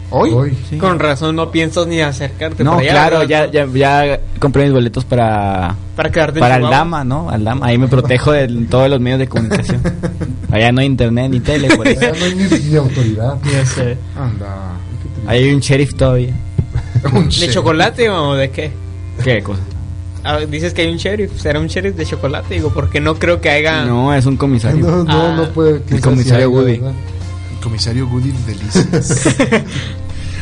[0.10, 0.32] ¿Hoy?
[0.32, 0.58] Hoy.
[0.70, 0.78] Sí.
[0.78, 2.92] Con razón no piensas ni acercarte No, para allá.
[2.92, 3.50] claro, ¿verdad?
[3.52, 6.78] ya, ya, ya compré mis boletos para Para quedarte en para el Chihuahua.
[6.78, 7.30] Dama, ¿no?
[7.30, 7.66] Al Dama.
[7.66, 9.82] Ahí me protejo de todos los medios de comunicación.
[10.52, 12.00] Allá no hay internet ni tele, por eso.
[12.00, 13.38] Ya no hay ni, ni autoridad.
[13.52, 13.98] Ya sé.
[14.18, 14.76] Anda.
[15.28, 16.34] Ahí hay un sheriff todavía.
[17.12, 17.54] Un ¿De sheriff.
[17.56, 18.72] chocolate o de qué?
[19.26, 19.60] ¿Qué cosa?
[20.30, 21.40] Ah, dices que hay un sheriff.
[21.42, 22.54] ¿Será un sheriff de chocolate?
[22.56, 23.86] Digo, porque no creo que haya...
[23.86, 24.86] No, es un comisario.
[24.86, 25.82] No, no, Ah, no puede.
[25.90, 26.82] el comisario Woody.
[27.64, 29.22] Comisario Goody de Delicias.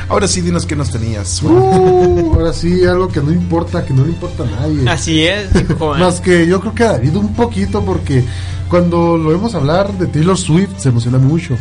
[0.08, 1.42] Ahora sí, dinos qué nos tenías.
[1.42, 4.88] Uh, ahora sí, algo que no importa, que no le importa a nadie.
[4.88, 5.48] Así es,
[5.80, 6.00] Juan.
[6.00, 8.24] Más que yo creo que a David un poquito porque
[8.70, 11.58] cuando lo vemos hablar de Taylor Swift se emociona mucho.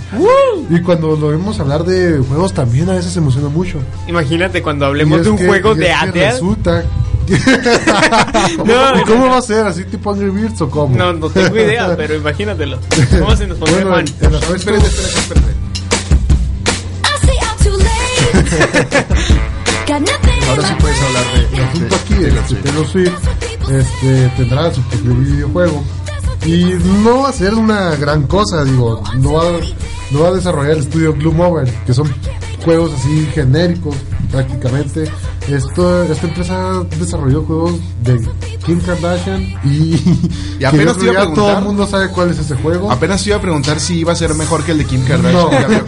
[0.68, 3.78] Y cuando lo vemos hablar de juegos también a veces se emociona mucho.
[4.08, 6.30] Imagínate cuando hablemos de un que- juego y de Adele.
[6.32, 6.84] Resulta.
[8.64, 9.66] No, ¿Y cómo va a ser?
[9.66, 10.96] ¿Así tipo Angry Birds o cómo?
[10.96, 12.78] No, no tengo idea, pero imagínatelo.
[13.18, 14.04] ¿Cómo se nos pone Bueno, Juan?
[14.06, 15.54] espérate, espérate, espérate.
[20.48, 21.56] Ahora sí puedes hablar de.
[21.56, 23.12] El asunto aquí que Taylor Swift
[23.70, 25.84] este, tendrá su propio videojuego.
[26.46, 26.64] Y
[27.02, 29.44] no va a ser una gran cosa, digo, no va,
[30.10, 32.12] no va a desarrollar el estudio Blue Mobile, que son
[32.64, 33.96] juegos así genéricos
[34.30, 35.04] prácticamente,
[35.48, 38.20] esto, esta empresa desarrolló juegos de
[38.64, 40.00] Kim Kardashian y,
[40.60, 41.58] Y apenas te iba a ya todo preguntar.
[41.58, 42.90] el mundo sabe cuál es ese juego.
[42.90, 45.84] Apenas te iba a preguntar si iba a ser mejor que el de Kim Kardashian.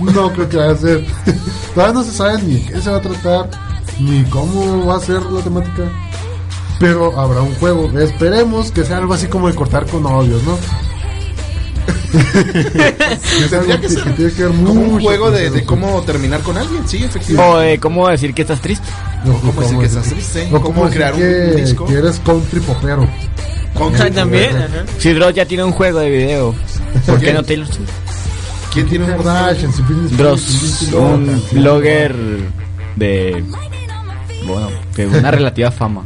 [0.00, 0.32] No, no.
[0.32, 1.06] creo que vaya a ser.
[1.74, 3.50] Todavía no se sabe ni qué se va a tratar,
[4.00, 5.82] ni cómo va a ser la temática.
[6.78, 7.90] Pero habrá un juego.
[7.98, 10.56] Esperemos que sea algo así como de cortar con odios, ¿no?
[12.10, 16.40] Que sea algo Tendría que ser tiene que ver como un juego de, cómo terminar
[16.40, 17.66] con alguien, sí, O efectivamente.
[17.70, 18.86] de cómo decir que estás triste.
[19.24, 20.46] No, ¿Cómo decir que estás triste?
[20.48, 21.86] O ¿Cómo cómo crear un que, disco?
[21.86, 23.08] que eres country popero.
[23.74, 24.50] Con- Ah, También.
[24.98, 26.54] Si Dross ya tiene un juego de video,
[27.06, 27.88] ¿por qué no Taylor Swift?
[28.72, 29.22] ¿Quién tiene un
[30.16, 32.14] Dross, Lindsay un blogger
[32.96, 33.42] de.
[34.46, 36.02] Bueno, de una relativa fama.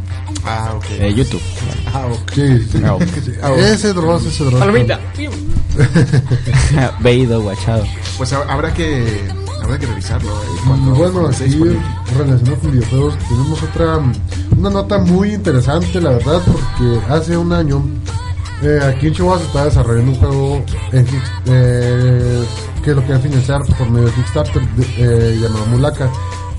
[0.47, 0.85] Ah, ok.
[0.99, 1.40] De YouTube.
[1.93, 2.33] Ah, ok.
[3.43, 4.61] Ah, Ese Dross, ese Dross.
[4.61, 5.01] Palomita.
[7.01, 7.85] Veído, guachado.
[8.17, 9.05] Pues ha- habrá que
[9.63, 10.31] habrá que revisarlo.
[10.31, 11.79] eh, Y cuando- bueno, disponible.
[12.17, 13.99] relacionado con videojuegos, tenemos otra,
[14.57, 17.83] una nota muy interesante, la verdad, porque hace un año
[18.63, 21.07] eh, aquí en Chihuahua se está desarrollando un juego en
[21.47, 22.45] eh,
[22.85, 26.11] que lo querían financiar por medio de Kickstarter de- eh, llamado Mulaka.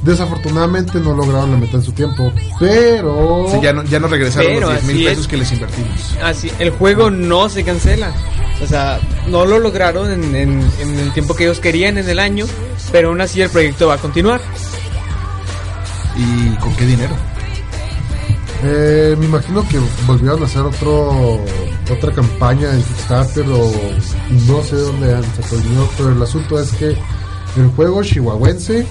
[0.04, 4.52] Desafortunadamente no lograron la meta en su tiempo, pero Sí, ya no, ya no regresaron
[4.54, 5.28] Pero los 10 mil así pesos es.
[5.28, 6.18] que les invertimos.
[6.24, 8.12] Así, el juego no se cancela.
[8.64, 12.20] O sea, no lo lograron en, en- en el tiempo que ellos querían en el
[12.20, 12.46] año,
[12.92, 14.40] pero aún así el proyecto va a continuar.
[16.18, 17.14] ¿Y con qué dinero?
[18.64, 21.40] Eh, me imagino que volvieron a hacer otro
[21.92, 23.72] otra campaña en Kickstarter o
[24.48, 26.88] no sé dónde han sacado el dinero, pero el asunto es que
[27.58, 28.88] el juego chihuahuense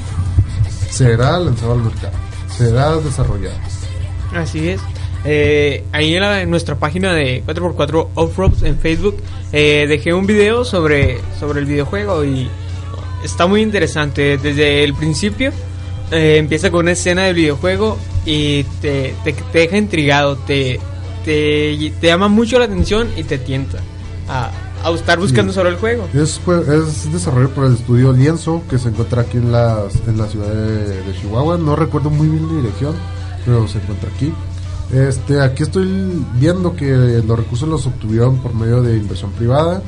[0.90, 2.12] será lanzado al mercado,
[2.56, 3.56] será desarrollado.
[4.36, 4.80] Así es.
[5.24, 9.16] Eh, ahí en, la- en nuestra página de 4x4 Offroads en Facebook
[9.54, 12.48] eh, dejé un video sobre, sobre el videojuego y
[13.24, 14.36] está muy interesante.
[14.38, 15.52] Desde el principio
[16.10, 20.80] eh, empieza con una escena del videojuego y te, te, te deja intrigado, te,
[21.24, 23.78] te, te llama mucho la atención y te tienta
[24.28, 24.50] a,
[24.82, 25.56] a estar buscando Sí.
[25.56, 26.08] sobre el juego.
[26.14, 30.18] Es, jue- es desarrollado por el estudio Lienzo que se encuentra aquí en, las, en
[30.18, 31.56] la ciudad de, de Chihuahua.
[31.58, 32.94] No recuerdo muy bien la dirección,
[33.46, 34.32] pero se encuentra aquí.
[34.92, 39.82] Este, aquí estoy viendo que los recursos los obtuvieron por medio de inversión privada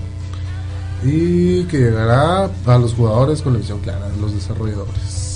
[1.04, 5.26] y que llegará a los jugadores con la visión clara de los desarrolladores.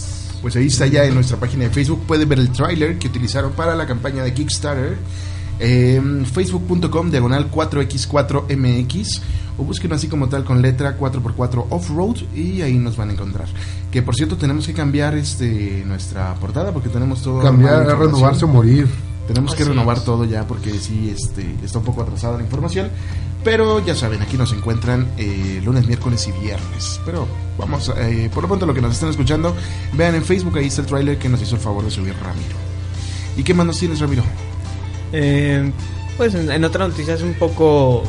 [0.42, 2.02] Pues ahí está ya en nuestra página de Facebook.
[2.06, 4.96] Pueden ver el tráiler que utilizaron para la campaña de Kickstarter.
[5.62, 6.00] Eh,
[6.32, 9.20] Facebook.com diagonal 4x4mx
[9.58, 13.46] o búsquenos así como tal con letra 4x4 Offroad y ahí nos van a encontrar.
[13.90, 18.48] Que por cierto tenemos que cambiar este nuestra portada porque tenemos todo Cambiar, renovarse o
[18.48, 18.88] morir.
[19.26, 20.04] Tenemos que Así renovar es.
[20.04, 22.90] todo ya porque sí este, está un poco atrasada la información.
[23.44, 27.00] Pero ya saben, aquí nos encuentran eh, lunes, miércoles y viernes.
[27.06, 29.54] Pero vamos, eh, por lo pronto lo que nos están escuchando,
[29.94, 32.56] vean en Facebook, ahí está el tráiler que nos hizo el favor de subir Ramiro.
[33.36, 34.22] ¿Y qué más nos tienes, Ramiro?
[35.12, 35.70] Eh,
[36.18, 38.02] pues en, en otra noticia es un poco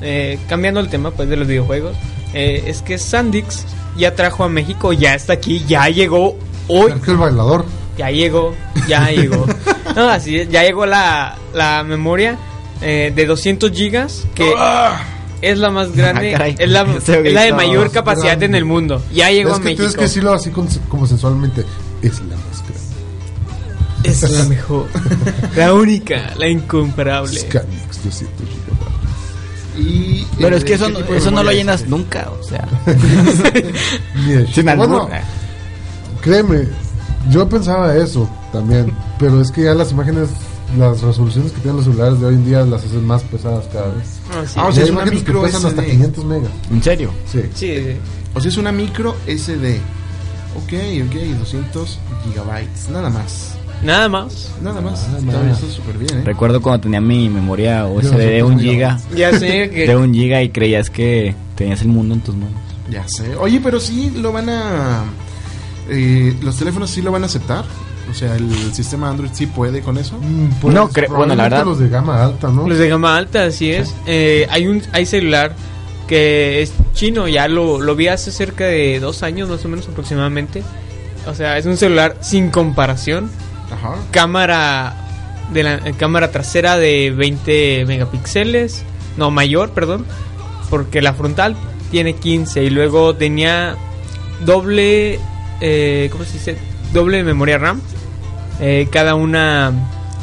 [0.00, 1.96] eh, cambiando el tema pues de los videojuegos.
[2.34, 3.64] eh, es que Sandix
[3.96, 6.36] ya trajo a México, ya está aquí, ya llegó
[6.68, 7.64] hoy, Sergio el bailador.
[7.98, 8.54] Ya llegó,
[8.88, 9.46] ya llegó.
[9.96, 12.36] No, así es, ya llegó la, la memoria
[12.80, 14.52] eh, de 200 gigas que
[15.42, 16.56] es la más grande, Ah, caray.
[16.58, 18.46] es, la, es la de mayor capacidad grande.
[18.46, 19.02] en el mundo.
[19.12, 19.78] Ya llegó Es a que México.
[19.78, 21.64] tienes que decirlo así con- como sensualmente.
[22.02, 22.78] Es la más grande.
[24.04, 24.86] Es la mejor,
[25.56, 27.40] la única, la incomparable.
[27.40, 28.68] Scanix 200 gigabytes.
[29.78, 31.88] Y, Pero eh, es que eso, ¿qué no- eso no lo llenas es?
[31.88, 32.68] nunca, o sea.
[34.54, 34.66] Sin.
[34.76, 35.08] Bueno,
[36.20, 36.68] créeme,
[37.30, 40.28] yo pensaba eso también, pero es que ya las imágenes,
[40.78, 43.88] las resoluciones que tienen los celulares de hoy en día las hacen más pesadas cada
[43.88, 44.18] vez.
[44.30, 44.54] Ah, sí.
[44.56, 45.90] Ah, o sea, es una imágenes que micro pesan hasta SD.
[45.90, 46.50] 500 megas.
[46.70, 47.10] ¿En serio?
[47.30, 47.40] Sí.
[47.54, 47.96] Sí, sí.
[48.34, 49.80] O sea, es una micro SD.
[50.56, 50.72] Ok,
[51.06, 53.54] ok, 200 gigabytes, nada más.
[53.82, 54.50] Nada más.
[54.60, 55.06] Nada más.
[55.08, 55.62] Nada Está, más.
[55.62, 56.22] está súper bien, ¿eh?
[56.24, 58.98] Recuerdo cuando tenía mi memoria USB de un giga.
[59.14, 62.58] Ya sé que De un giga y creías que tenías el mundo en tus manos.
[62.90, 63.36] Ya sé.
[63.36, 65.04] Oye, pero sí lo van a.
[65.88, 67.64] eh, ¿Los teléfonos sí lo van a aceptar?
[68.10, 70.16] O sea, ¿el sistema Android sí puede con eso?
[70.20, 72.66] Mm, pues, No creo- bueno, la verdad- los de gama alta, ¿no?
[72.68, 73.94] Los de gama alta, así es.
[74.06, 75.54] Eh, hay un hay celular
[76.06, 79.86] que es chino, ya lo, lo vi hace cerca de dos años más o menos
[79.88, 80.62] aproximadamente.
[81.26, 83.30] O sea, es un celular sin comparación.
[83.70, 83.96] Ajá.
[84.10, 84.96] Cámara
[85.52, 88.84] de la cámara trasera de 20 megapíxeles,
[89.18, 90.06] no mayor, perdón,
[90.70, 91.56] porque la frontal
[91.90, 93.76] tiene 15 y luego tenía
[94.46, 95.18] doble,
[95.60, 96.56] eh, ¿cómo se dice?
[96.92, 97.80] Doble memoria RAM,
[98.60, 99.72] eh, cada una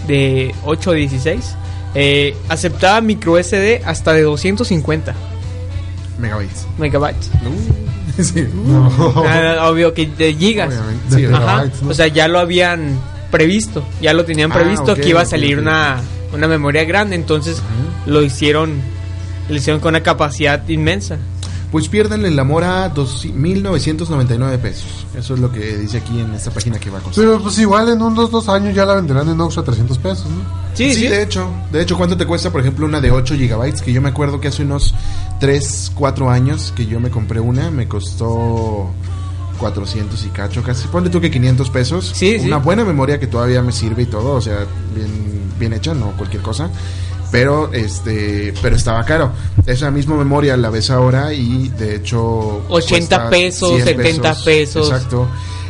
[0.08, 1.56] de 8 o 16.
[1.98, 5.14] Eh, aceptaba micro SD hasta de 250
[6.20, 6.68] Megabytes.
[6.78, 7.30] megabytes.
[8.22, 8.46] sí.
[9.26, 10.74] Ah, obvio que de gigas.
[11.10, 11.66] Sí, Ajá.
[11.82, 11.90] ¿no?
[11.90, 13.00] O sea, ya lo habían
[13.32, 16.02] previsto, ya lo tenían Ah, previsto que iba a salir una,
[16.34, 17.62] una memoria grande, entonces
[18.06, 18.82] lo hicieron
[19.50, 21.18] lo hicieron con una capacidad inmensa.
[21.76, 25.06] Pues pierden el amor a dos- 1.999 pesos.
[25.14, 27.22] Eso es lo que dice aquí en esta página que va a costar.
[27.26, 30.26] Pero pues igual en unos dos años ya la venderán en Oxxo a 300 pesos,
[30.28, 30.42] ¿no?
[30.74, 31.08] Sí, sí.
[31.08, 31.50] de hecho.
[31.74, 33.82] De hecho, ¿cuánto te cuesta, por ejemplo, una de 8 gigabytes?
[33.82, 34.94] Que yo me acuerdo que hace unos
[35.42, 38.90] 3, 4 años que yo me compré una, me costó
[39.60, 40.88] 400 y cacho, casi.
[40.88, 42.14] Ponle tú que 500 pesos.
[42.16, 42.48] Sí, sí.
[42.48, 44.60] Una buena memoria que todavía me sirve y todo, o sea,
[44.96, 45.10] bien,
[45.60, 46.70] bien hecha, no cualquier cosa.
[47.36, 49.32] Pero este, pero estaba caro.
[49.66, 54.90] Esa misma memoria la ves ahora y de hecho 80 cuesta pesos, 100 70 pesos.
[54.90, 55.28] Exacto.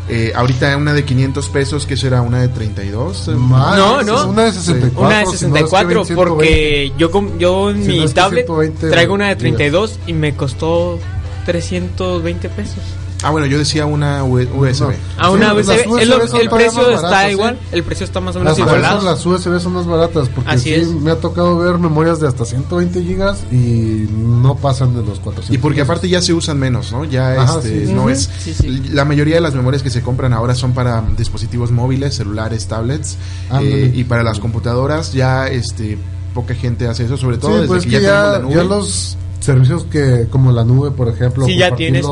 [0.07, 3.30] Eh, ahorita una de 500 pesos, que será una de 32.
[3.30, 4.28] Más, No, no.
[4.28, 5.01] Una de 64.
[5.07, 6.16] Una de si no, es que 64 ven 120.
[6.16, 9.57] porque yo yo en Si mi no tablet 120 traigo una de gigas.
[9.57, 10.99] 32 y me costó
[11.47, 12.84] 320 pesos.
[13.26, 14.93] Ah, bueno, yo decía una USB.
[15.17, 15.99] A una Sí, USB, son
[16.41, 17.59] el precio está baratas, igual, ¿eh?
[17.71, 19.01] el precio está más o menos Las, igualado.
[19.03, 20.88] las USB son más baratas porque Así sí, es.
[20.89, 25.49] me ha tocado ver memorias de hasta 120 gigas y no pasan de los 400.
[25.53, 25.89] Y porque pesos.
[25.89, 27.03] aparte ya se usan menos, ¿no?
[27.05, 27.93] Ya Ajá, este, sí.
[27.93, 28.89] no es Sí, sí.
[28.91, 33.17] la mayoría de las memorias que se compran ahora son para dispositivos móviles, celulares, tablets
[33.49, 33.86] Ándale.
[33.86, 35.97] eh, y para las computadoras ya este
[36.36, 38.61] poca gente hace eso, sobre todo Sí, desde pues que que ya, ya, tenemos la
[38.61, 38.76] ya nube.
[38.76, 42.05] los servicios que como la nube, por ejemplo, Sí, ya en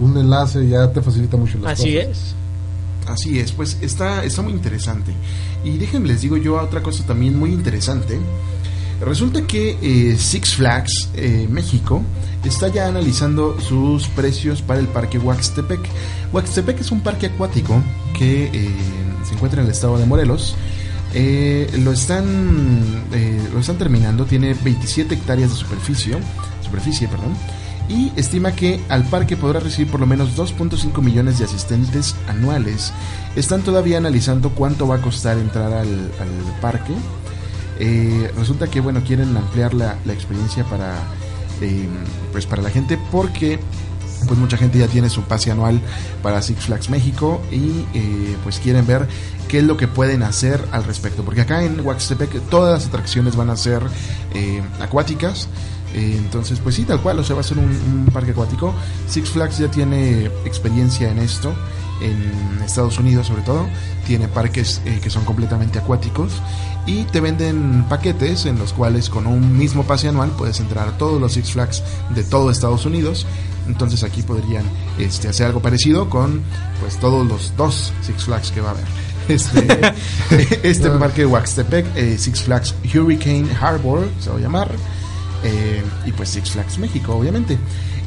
[0.00, 2.10] un enlace ya te facilita mucho las Así cosas.
[2.10, 2.34] es.
[3.06, 5.12] Así es, pues está, está muy interesante.
[5.64, 8.18] Y déjenme les digo yo otra cosa también muy interesante.
[9.00, 12.02] Resulta que eh, Six Flags eh, México
[12.44, 15.80] está ya analizando sus precios para el parque Huaxtepec.
[16.32, 17.82] Huaxtepec es un parque acuático
[18.18, 18.70] que eh,
[19.26, 20.56] se encuentra en el estado de Morelos.
[21.14, 26.18] Eh, lo están eh, lo están terminando, tiene 27 hectáreas de superficie,
[26.62, 27.34] superficie, perdón,
[27.88, 32.92] y estima que al parque podrá recibir por lo menos 2.5 millones de asistentes anuales.
[33.36, 36.10] Están todavía analizando cuánto va a costar entrar al,
[36.60, 36.92] parque.
[37.80, 40.94] Eh, resulta que bueno quieren ampliar la, la experiencia para
[42.30, 43.58] pues para la gente porque
[44.26, 45.80] pues mucha gente ya tiene su pase anual
[46.22, 49.08] para Six Flags México y eh, pues quieren ver
[49.48, 51.24] qué es lo que pueden hacer al respecto.
[51.24, 53.82] Porque acá en Huaxtepec todas las atracciones van a ser
[54.34, 55.48] eh, acuáticas.
[55.94, 58.74] Eh, entonces pues sí tal cual o sea va a ser un, parque acuático.
[59.08, 61.54] Six Flags ya tiene experiencia en esto
[62.00, 63.66] en Estados Unidos sobre todo.
[64.06, 66.32] Tiene parques eh, que son completamente acuáticos
[66.86, 70.98] y te venden paquetes en los cuales con un mismo pase anual puedes entrar a
[70.98, 71.82] todos los Six Flags
[72.14, 73.26] de todo Estados Unidos
[73.68, 74.64] entonces aquí podrían
[74.98, 76.42] este, hacer algo parecido con
[76.80, 78.84] pues todos los dos Six Flags que va a haber.
[79.28, 79.92] Este,
[80.62, 84.70] este parque de Huaxtepec eh, Six Flags Hurricane Harbor se va a llamar
[85.44, 87.58] eh, y pues Six Flags México obviamente.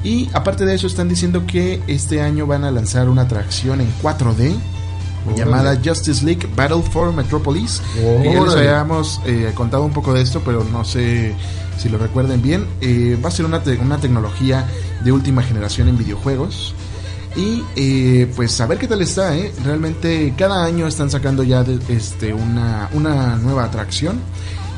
[0.03, 3.93] Y aparte de eso están diciendo que este año van a lanzar una atracción en
[4.01, 4.55] 4D
[5.35, 7.81] llamada Justice League Battle for Metropolis.
[7.95, 11.35] Y ya les habíamos eh, contado un poco de esto, pero no sé
[11.81, 12.65] si lo recuerden bien.
[12.81, 14.65] Eh, va a ser una, te- una tecnología
[15.03, 16.73] de última generación en videojuegos.
[17.35, 19.53] Y eh, pues a ver qué tal está, ¿eh?
[19.63, 24.19] Realmente cada año están sacando ya de- este, una, una nueva atracción.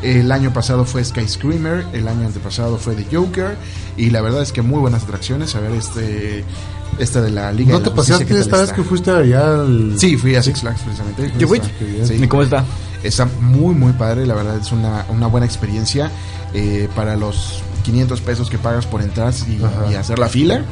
[0.04, 3.56] El año pasado fue Sky Screamer, el año antepasado fue The Joker.
[3.97, 5.56] Y la verdad es que muy buenas atracciones.
[5.56, 6.43] A ver, este
[6.99, 8.84] esta de la Liga ¿No de te la Justicia, pasaste ¿qué tal esta vez que
[8.84, 9.95] fuiste allá al...
[9.97, 11.32] Sí, fui a Six Flags precisamente.
[11.39, 12.08] Bien.
[12.08, 12.14] Sí.
[12.24, 12.64] ¿Y cómo está?
[13.01, 14.28] Está muy, muy padre.
[14.28, 16.12] La verdad es una, una buena experiencia
[16.54, 20.64] eh, para los 500 pesos que pagas por entrar y, y hacer la fila.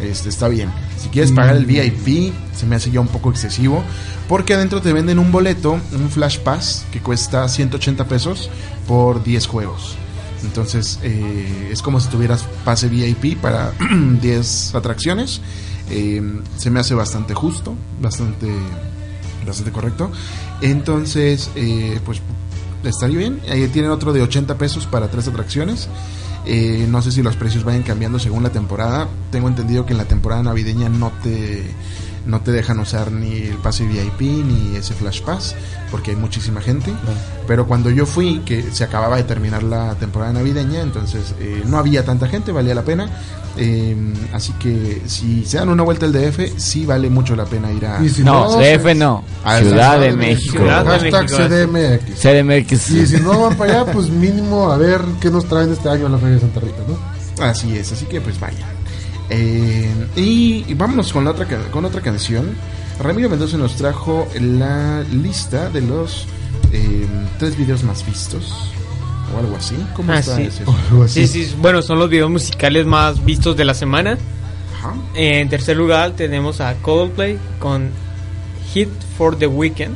[0.00, 0.70] Este, está bien.
[0.98, 3.82] Si quieres pagar el VIP, se me hace ya un poco excesivo.
[4.28, 8.50] Porque adentro te venden un boleto, un Flash Pass, que cuesta 180 pesos
[8.86, 9.96] por 10 juegos.
[10.42, 13.72] Entonces eh, es como si tuvieras pase VIP para
[14.22, 15.40] 10 atracciones.
[15.90, 16.22] Eh,
[16.56, 18.48] se me hace bastante justo, bastante
[19.46, 20.10] bastante correcto.
[20.60, 22.20] Entonces, eh, pues
[22.84, 23.40] estaría bien.
[23.48, 25.88] Ahí tienen otro de 80 pesos para tres atracciones.
[26.46, 29.08] Eh, no sé si los precios vayan cambiando según la temporada.
[29.30, 31.64] Tengo entendido que en la temporada navideña no te
[32.30, 35.54] no te dejan usar ni el pase VIP ni ese Flash Pass
[35.90, 36.92] porque hay muchísima gente.
[37.46, 41.78] Pero cuando yo fui, que se acababa de terminar la temporada navideña, entonces eh, no
[41.78, 43.08] había tanta gente, valía la pena.
[43.56, 43.96] Eh,
[44.32, 47.84] así que si se dan una vuelta al DF, sí vale mucho la pena ir
[47.84, 48.00] a...
[48.08, 49.24] Si No, no, DF no.
[49.44, 50.58] Ah, Ciudad de de México.
[50.58, 52.20] Ciudad de Hashtag México, CDMX.
[52.20, 52.90] CDMX.
[52.90, 56.06] Y si no van para allá, pues mínimo a ver qué nos traen este año
[56.06, 57.44] a la Feria de Santa Rita, ¿no?
[57.44, 58.79] Así es, así que pues vayan.
[59.30, 62.54] Eh, y, y vámonos con, la otra, con otra canción.
[62.98, 66.26] Ramiro Mendoza nos trajo la lista de los
[66.72, 67.06] eh,
[67.38, 68.70] tres videos más vistos.
[69.34, 69.76] O algo así.
[69.94, 70.42] ¿Cómo Ah, está sí.
[70.42, 70.64] ese?
[70.90, 71.26] Algo así.
[71.28, 74.18] Sí, sí, bueno, son los videos musicales más vistos de la semana.
[74.76, 74.94] Ajá.
[75.14, 77.90] En tercer lugar tenemos a Coldplay con
[78.74, 79.94] Hit for the Weekend.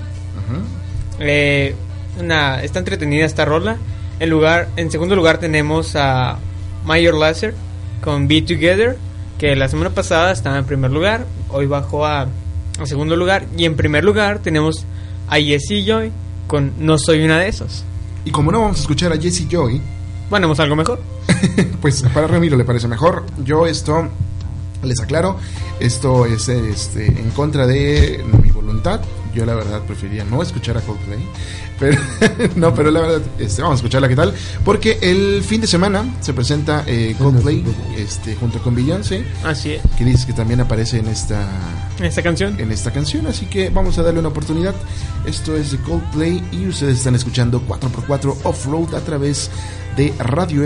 [1.18, 1.74] Eh,
[2.20, 3.76] una, está entretenida esta rola.
[4.20, 6.38] En, lugar, en segundo lugar tenemos a
[6.84, 7.54] Mayor Lazer
[8.02, 8.96] con Be Together,
[9.38, 12.28] que la semana pasada estaba en primer lugar, hoy bajó a,
[12.78, 13.46] a segundo lugar.
[13.56, 14.84] Y en primer lugar tenemos
[15.28, 16.12] a Jessie Joy
[16.46, 17.84] con No Soy Una de Esos.
[18.24, 19.80] Y como no vamos a escuchar a Jesse Joy,
[20.30, 21.00] Ponemos algo mejor.
[21.80, 23.24] pues para Ramiro le parece mejor.
[23.44, 24.08] Yo esto
[24.82, 25.38] les aclaro,
[25.80, 29.00] esto es este, en contra de mi voluntad.
[29.34, 31.26] Yo la verdad preferiría no escuchar a Coldplay,
[31.78, 31.98] pero
[32.56, 36.04] no, pero la verdad este, vamos a escucharla qué tal, porque el fin de semana
[36.20, 37.64] se presenta eh, Coldplay
[37.96, 39.82] este, junto con Beyoncé, Así es.
[39.98, 41.48] que dice que también aparece en esta
[42.00, 42.58] Esta canción.
[42.60, 44.74] en esta canción, así que vamos a darle una oportunidad.
[45.26, 49.50] Esto es de Coldplay y ustedes están escuchando 4x4 Off-Road a través
[49.96, 50.62] de radio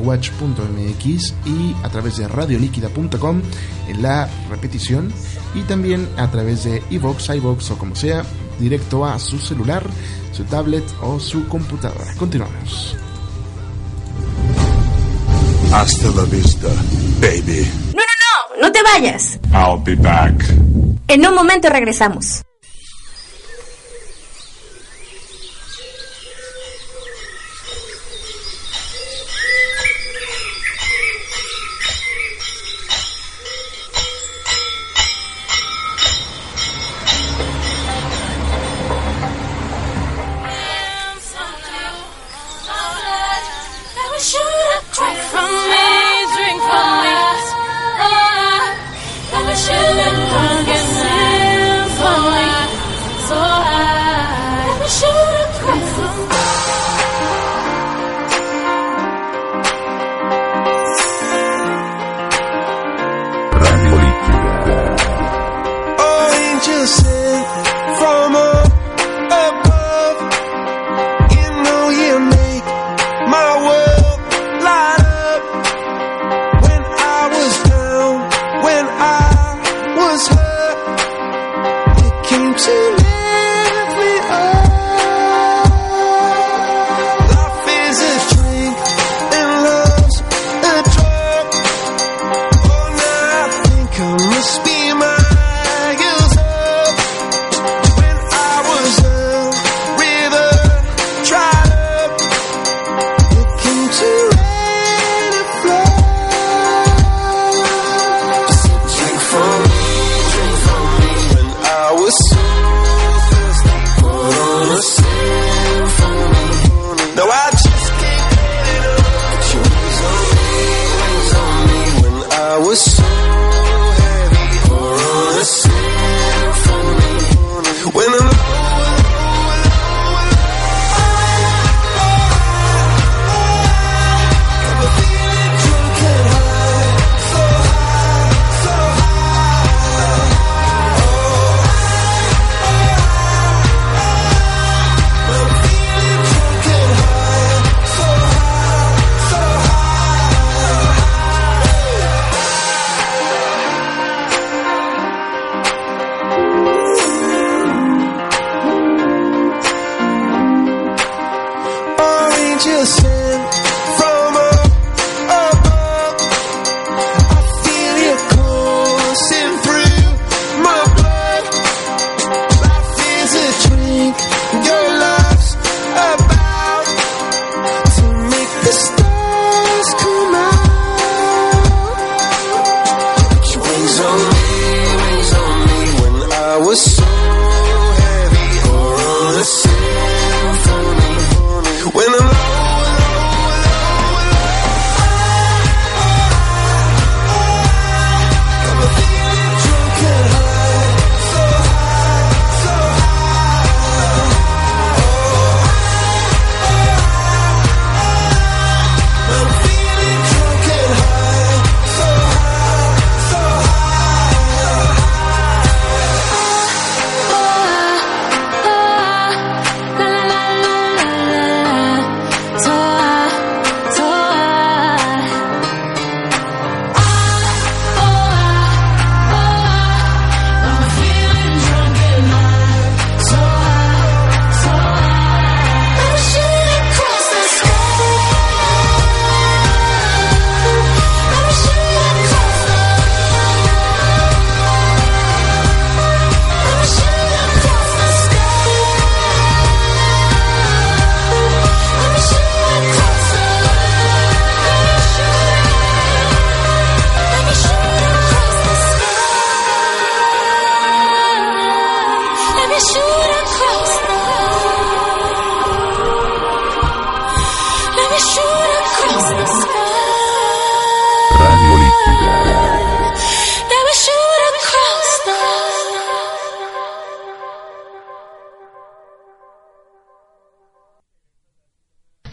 [0.00, 3.42] fspys.watch.mx y a través de radioliquida.com
[3.88, 5.12] en la repetición
[5.54, 8.24] y también a través de iVox, iVox o como sea,
[8.60, 9.82] directo a su celular,
[10.32, 12.14] su tablet o su computadora.
[12.18, 12.96] Continuamos.
[15.72, 16.68] Hasta la vista,
[17.20, 17.66] baby.
[17.94, 19.38] No, no, no, no te vayas.
[19.52, 20.34] I'll be back.
[21.08, 22.42] En un momento regresamos.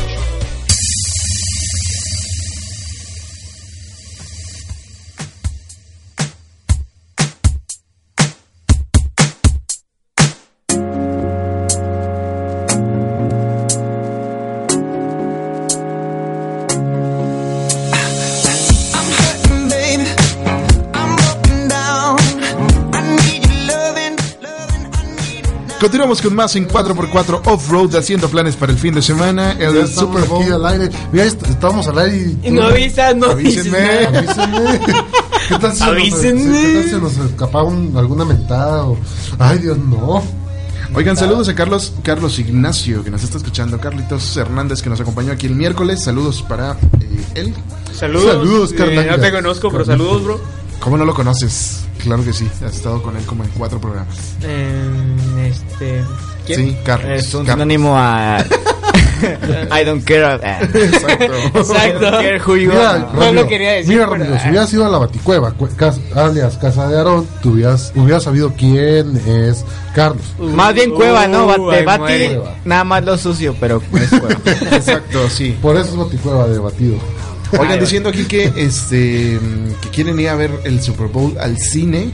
[25.87, 29.53] Continuamos con más en 4x4 Off-Road haciendo planes para el fin de semana.
[29.53, 30.43] El Ya Super Bowl.
[30.43, 30.89] aquí al aire.
[31.13, 32.51] Mira, est- estamos al aire y...
[32.51, 34.05] No avisas, no Avísenme.
[34.05, 34.79] Avísenme.
[35.47, 36.61] ¿Qué tal si se nos, Avísenme.
[36.61, 38.97] qué tal si nos escapa un- alguna mentada o...
[39.39, 40.21] Ay, Dios, no.
[40.93, 45.31] Oigan, saludos a Carlos Carlos Ignacio que nos está escuchando, Carlitos Hernández que nos acompañó
[45.31, 47.53] aquí el miércoles, saludos para eh, él.
[47.97, 48.33] Saludos.
[48.33, 50.41] Saludos, Eh, no te conozco, pero saludos, bro.
[50.79, 51.83] ¿Cómo no lo conoces?
[52.03, 54.15] Claro que sí, has estado con él como en cuatro programas.
[54.43, 56.03] Eh, este.
[56.45, 56.59] ¿Quién?
[56.69, 57.11] Sí, Carlos.
[57.19, 57.63] Es un Carlos.
[57.65, 58.37] sinónimo a.
[59.19, 60.35] I don't care.
[60.43, 60.57] eh.
[60.61, 61.33] Exacto.
[61.55, 61.97] Exacto.
[61.97, 63.05] I don't care who you Mira, are.
[63.13, 66.57] No lo quería decir, Mira, pero- Ramiro, si hubieras ido a la Baticueva, cas- alias
[66.57, 69.65] Casa de Aarón, tú hubieras, hubieras sabido quién es
[69.95, 70.21] Carlos.
[70.39, 71.47] Más bien cueva, ¿no?
[71.47, 74.39] Uh, De ahí Bati, nada más lo sucio, pero es cueva.
[74.71, 75.57] Exacto, sí.
[75.61, 76.97] Por eso es Baticueva de batido.
[77.59, 81.57] Oigan, diciendo aquí que este mm, que quieren ir a ver el Super Bowl al
[81.57, 82.09] cine,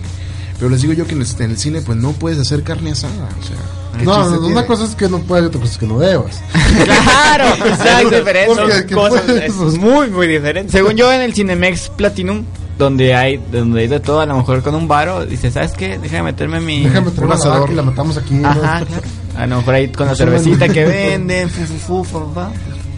[0.58, 3.30] pero les digo yo que en este- el cine pues no puedes hacer carne asada,
[3.40, 3.56] o sea,
[4.00, 6.00] ¿qué No, no, una cosa es que no puedes y otra cosa es que no
[6.00, 6.42] debas.
[6.86, 8.56] claro, diferente.
[8.56, 9.54] Son ¿qué cosas puedes?
[9.54, 10.72] es muy, muy diferentes.
[10.72, 12.44] Según yo, en el Cinemex Platinum,
[12.78, 15.98] donde hay, donde hay de todo, a lo mejor con un varo, dice, ¿sabes qué?
[16.00, 16.84] Déjame meterme mi.
[16.84, 17.72] Déjame traer Un asador.
[17.72, 18.34] y la matamos aquí.
[18.36, 18.48] ¿no?
[18.50, 19.04] Ajá, claro.
[19.38, 22.52] A lo mejor ahí con la cervecita que venden, fu, fu, fu, fa, fa.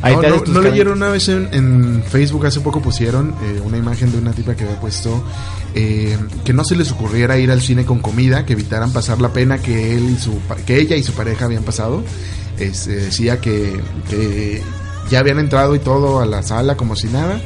[0.06, 0.72] Ahí no, te no, haces tus ¿no carnitas.
[0.74, 4.56] leyeron una vez en, en Facebook hace poco pusieron eh, una imagen de una tipa
[4.56, 5.24] que había puesto
[5.74, 9.34] eh, que no se les ocurriera ir al cine con comida, que evitaran pasar la
[9.34, 12.04] pena que él y su que ella y su pareja habían pasado.
[12.60, 13.80] Es, eh, decía que,
[14.10, 14.62] que
[15.10, 17.42] ya habían entrado y todo a la sala como si nada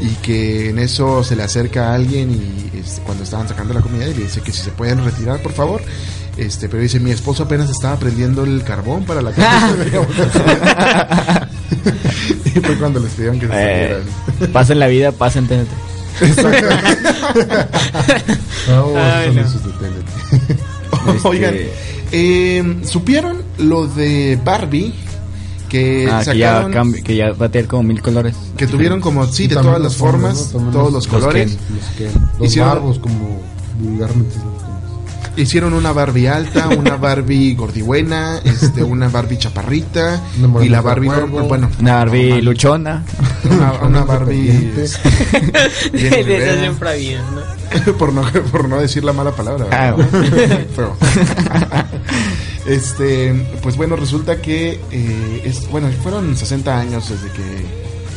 [0.00, 3.80] y que en eso se le acerca a alguien y este, cuando estaban sacando la
[3.80, 5.82] comida y le dice que si se pueden retirar por favor
[6.36, 9.84] este pero dice mi esposo apenas estaba prendiendo el carbón para la carne
[12.44, 14.02] y fue cuando les pidieron que se Eh,
[14.52, 15.68] pasen la vida, pasen TNT.
[18.68, 19.42] Ah, Ay, no.
[21.14, 21.54] Este- Oigan,
[22.12, 24.92] eh, ¿supieron lo de Barbie?
[25.68, 28.34] Que Ah, que ya, sacaron, que, que ya va a tener como mil colores.
[28.70, 31.56] tuvieron como, sí, de todas las formas, todos los- los colores.
[31.70, 32.04] Los, que,
[32.38, 33.40] los Hicieron- barbos, como
[33.80, 34.36] vulgarmente.
[35.36, 41.08] Hicieron una Barbie alta, una Barbie gordibuena, este, una Barbie chaparrita Una y la Barbie,
[41.08, 41.42] huevo.
[41.42, 42.44] bueno, Una Barbie normal.
[42.44, 43.04] luchona.
[43.44, 44.98] una, una Barbie Independiente.
[45.92, 46.44] bien De Rivera.
[46.44, 47.20] esas siempre bien,
[47.86, 47.92] ¿no?
[47.98, 49.94] por no por no decir la mala palabra Ah,
[52.66, 57.42] este pues bueno resulta que eh, es bueno fueron 60 años desde que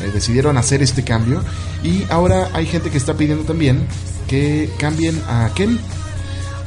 [0.05, 1.43] eh, decidieron hacer este cambio
[1.83, 3.85] y ahora hay gente que está pidiendo también
[4.27, 5.79] que cambien a Ken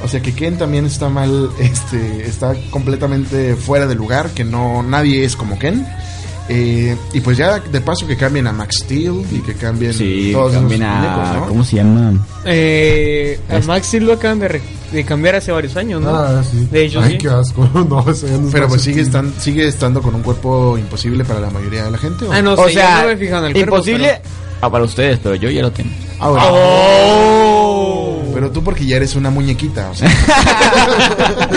[0.03, 4.83] o sea que Ken también está mal este está completamente fuera de lugar que no
[4.83, 5.85] nadie es como Ken
[6.49, 10.31] Eh, y pues ya de paso que cambien a Max Steel y que cambien Sí,
[10.33, 10.95] todos esos también a.
[10.95, 11.47] muñecos, ¿no?
[11.47, 12.13] ¿Cómo se llama?
[12.43, 16.09] Eh, a Es- Max sí lo acaban de, cambiar hace varios años, ¿no?
[16.13, 16.67] Ah, sí.
[16.69, 17.17] De hecho, Ay, sí.
[17.19, 17.63] qué asco.
[17.89, 19.07] No, eso ya no Pero pues sigue, Steel.
[19.07, 22.25] estan- sigue estando con un cuerpo imposible para la mayoría de la gente.
[22.25, 22.33] ¿o?
[22.33, 24.21] Ah, no o sé, sea, yo no me he fijado en el cuerpo, imposible
[24.59, 25.91] ah, para ustedes, pero yo ya lo tengo.
[26.19, 26.45] Ah, bueno.
[26.51, 27.62] Oh.
[28.33, 30.09] Pero tú porque ya eres una muñequita, o sea.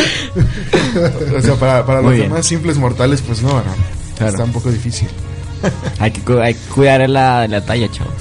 [1.36, 2.28] o sea, para, para los bien.
[2.28, 3.62] demás simples mortales, pues no, no.
[4.16, 4.32] Claro.
[4.32, 5.08] Está un poco difícil.
[5.98, 8.12] Hay que, hay que cuidar la, la talla, chavos.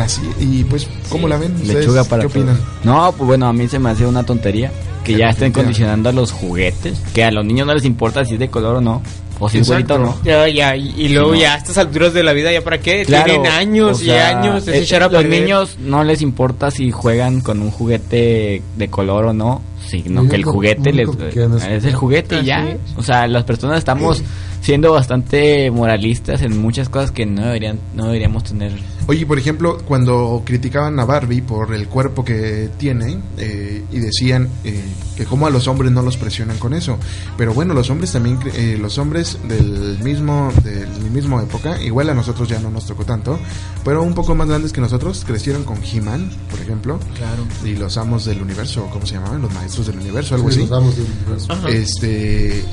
[0.00, 1.54] Así, y pues, ¿cómo la ven?
[1.54, 2.58] ¿Ustedes Lechuga para ¿Qué opinan?
[2.82, 4.72] No, pues bueno, a mí se me hace una tontería
[5.04, 8.34] que ya estén condicionando a los juguetes, que a los niños no les importa si
[8.34, 9.02] es de color o no,
[9.38, 9.94] o si es Exacto.
[9.98, 10.24] bonito o no.
[10.24, 11.40] Ya, ya, y, y luego No.
[11.40, 13.04] ya a estas alturas de la vida, ¿ya para qué?
[13.04, 15.40] Claro, Tienen años o y sea, años de eh, echar a Los perder.
[15.42, 20.36] niños no les importa si juegan con un juguete de color o no, sino que
[20.36, 22.68] el juguete les, es es el juguete y ya.
[22.70, 22.78] Es.
[22.96, 24.22] O sea, las personas estamos
[24.64, 28.72] siendo bastante moralistas en muchas cosas que no deberían no deberíamos tener.
[29.06, 34.48] Oye, por ejemplo, cuando criticaban a Barbie por el cuerpo que tiene eh, y decían
[34.64, 34.82] eh,
[35.14, 36.96] que como a los hombres no los presionan con eso,
[37.36, 42.08] pero bueno, los hombres también, cre- eh, los hombres del mismo del mismo época, igual
[42.08, 43.38] a nosotros ya no nos tocó tanto,
[43.84, 47.44] pero un poco más grandes que nosotros crecieron con He-Man, por ejemplo, Claro.
[47.62, 49.42] y los amos del universo, ¿cómo se llamaban?
[49.42, 50.68] Los maestros del universo, algo Sí, así.
[50.70, 51.52] los amos del universo.
[51.52, 51.68] Ajá.
[51.68, 52.64] Este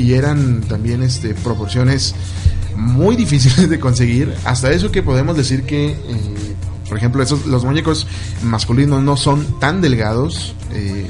[0.00, 2.14] y eran también este proporciones
[2.76, 4.34] muy difíciles de conseguir.
[4.44, 5.96] Hasta eso que podemos decir que, eh,
[6.88, 8.06] por ejemplo, esos los muñecos
[8.42, 10.54] masculinos no son tan delgados.
[10.72, 11.06] eh,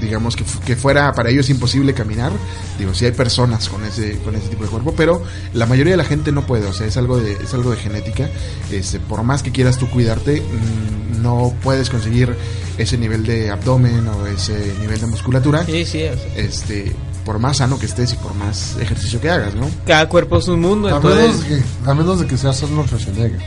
[0.00, 2.30] digamos que, que fuera para ellos imposible caminar.
[2.78, 5.22] Digo, si hay personas con ese con ese tipo de cuerpo, pero
[5.54, 6.66] la mayoría de la gente no puede.
[6.66, 8.28] O sea, es algo de es algo de genética.
[8.70, 12.34] Este, por más que quieras tú cuidarte, mm, no puedes conseguir
[12.76, 15.64] ese nivel de abdomen o ese nivel de musculatura.
[15.64, 16.04] Sí, sí.
[16.04, 16.94] o sea, Este,
[17.26, 19.68] por más sano que estés y por más ejercicio que hagas, ¿no?
[19.84, 21.50] cada cuerpo es un mundo, A menos, entonces...
[21.50, 23.40] de que, a menos de que seas Arnold Schwarzenegger.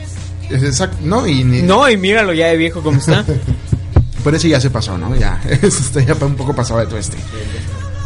[0.50, 3.24] Es exacto, no, y ni, No, y míralo ya de viejo como está.
[4.22, 5.16] Por eso ya se pasó, ¿no?
[5.16, 7.16] Ya, está ya un poco pasado de todo este.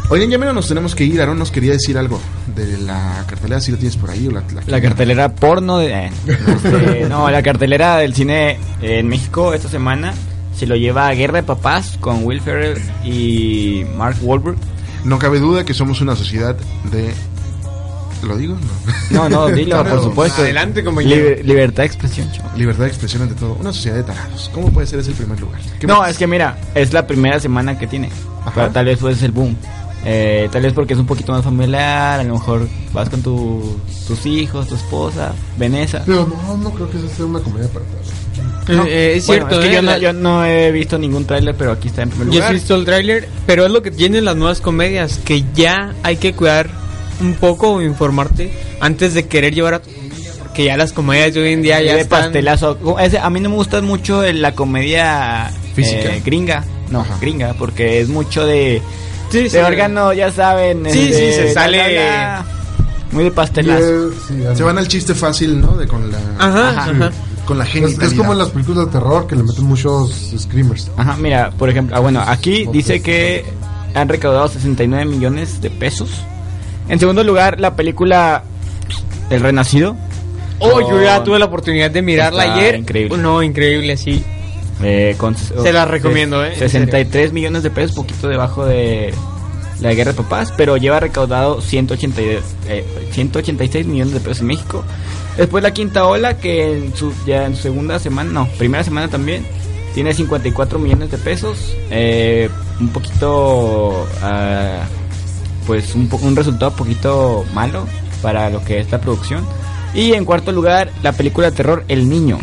[0.09, 1.19] Oigan, ya menos nos tenemos que ir.
[1.19, 2.21] Aaron nos quería decir algo
[2.55, 5.91] de la cartelera, si lo tienes por ahí o la, La cartelera porno de...
[5.91, 10.13] eh, este, no, la cartelera del cine en México esta semana
[10.55, 14.57] se lo lleva a Guerra de Papás con Will Ferrell y Mark Wahlberg.
[15.05, 16.55] No cabe duda que somos una sociedad
[16.91, 17.13] de...
[18.23, 18.55] ¿Lo digo?
[19.11, 19.29] No.
[19.29, 20.41] No, no, dilo, Claro, por supuesto.
[20.41, 21.15] adelante, compañero.
[21.15, 22.57] Liber- libertad de expresión, chaval.
[22.57, 23.53] Libertad de expresión ante todo.
[23.59, 24.49] Una sociedad de tarados.
[24.53, 25.59] ¿Cómo puede ser ese el primer lugar?
[25.79, 26.09] ¿Qué No, más?
[26.11, 28.09] es que mira, es la primera semana que tiene.
[28.41, 28.51] Ajá.
[28.55, 29.55] Pero tal vez pues es el boom.
[30.07, 33.77] Eh, tal vez porque es un poquito más familiar, a lo mejor vas con tu,
[34.07, 36.03] tus hijos, tu esposa, Vanessa.
[36.05, 38.07] Pero no, no creo que esa sea una comedia para todos.
[38.67, 40.97] No, Eh, es bueno, cierto, es que eh, yo, no, la- yo no he visto
[40.97, 42.49] ningún tráiler, pero aquí está en primer Yo lugar.
[42.51, 46.17] he visto el tráiler, pero es lo que tienen las nuevas comedias, que ya hay
[46.17, 46.69] que cuidar
[47.21, 48.51] un poco o informarte
[48.81, 49.89] antes de querer llevar a tu
[50.39, 52.23] porque ya las comedias de hoy en día ya de están...
[52.23, 52.77] pastelazo.
[53.21, 56.15] A mí no me gusta mucho el- la comedia Física.
[56.15, 56.63] eh, gringa.
[56.89, 57.17] No, Ajá.
[57.19, 58.81] gringa, porque es mucho de,
[59.31, 59.57] Sí, de sí.
[59.57, 60.85] órgano, ya saben.
[60.89, 61.99] Sí, este, sí, se sale-.
[63.11, 64.09] Muy de pastelazo.
[64.09, 65.75] Eh, sí, Se van al chiste fácil, ¿no?
[65.77, 66.17] De con la...
[66.39, 67.11] Ajá, Ajá.
[67.45, 68.03] Con la es, genitalidad.
[68.11, 70.89] es como en las películas de terror que le meten muchos screamers.
[70.97, 73.45] Ajá, mira, por ejemplo, ah, bueno, aquí dice que
[73.93, 76.09] han recaudado 69 millones de pesos.
[76.89, 78.43] En segundo lugar, la película
[79.29, 79.95] El Renacido.
[80.59, 82.75] Oh, yo ya tuve la oportunidad de mirarla Está ayer.
[82.75, 83.17] increíble.
[83.17, 84.23] No, increíble, sí.
[84.81, 89.13] eh, con, Se la recomiendo, eh, en 63 millones de pesos, poquito debajo de
[89.81, 92.39] la Guerra de Papás, pero lleva recaudado 180, y-
[92.69, 94.83] eh, 186 millones de pesos en México.
[95.37, 99.07] Después la quinta ola, que en su, ya en su segunda semana, no, primera semana
[99.09, 99.45] también,
[99.93, 101.75] tiene 54 millones de pesos.
[101.89, 104.83] eh, un poquito, ah,
[105.65, 107.85] pues un, po- un resultado poquito malo
[108.21, 109.45] para lo que es la producción.
[109.93, 112.37] Y en cuarto lugar, la película de terror El Niño,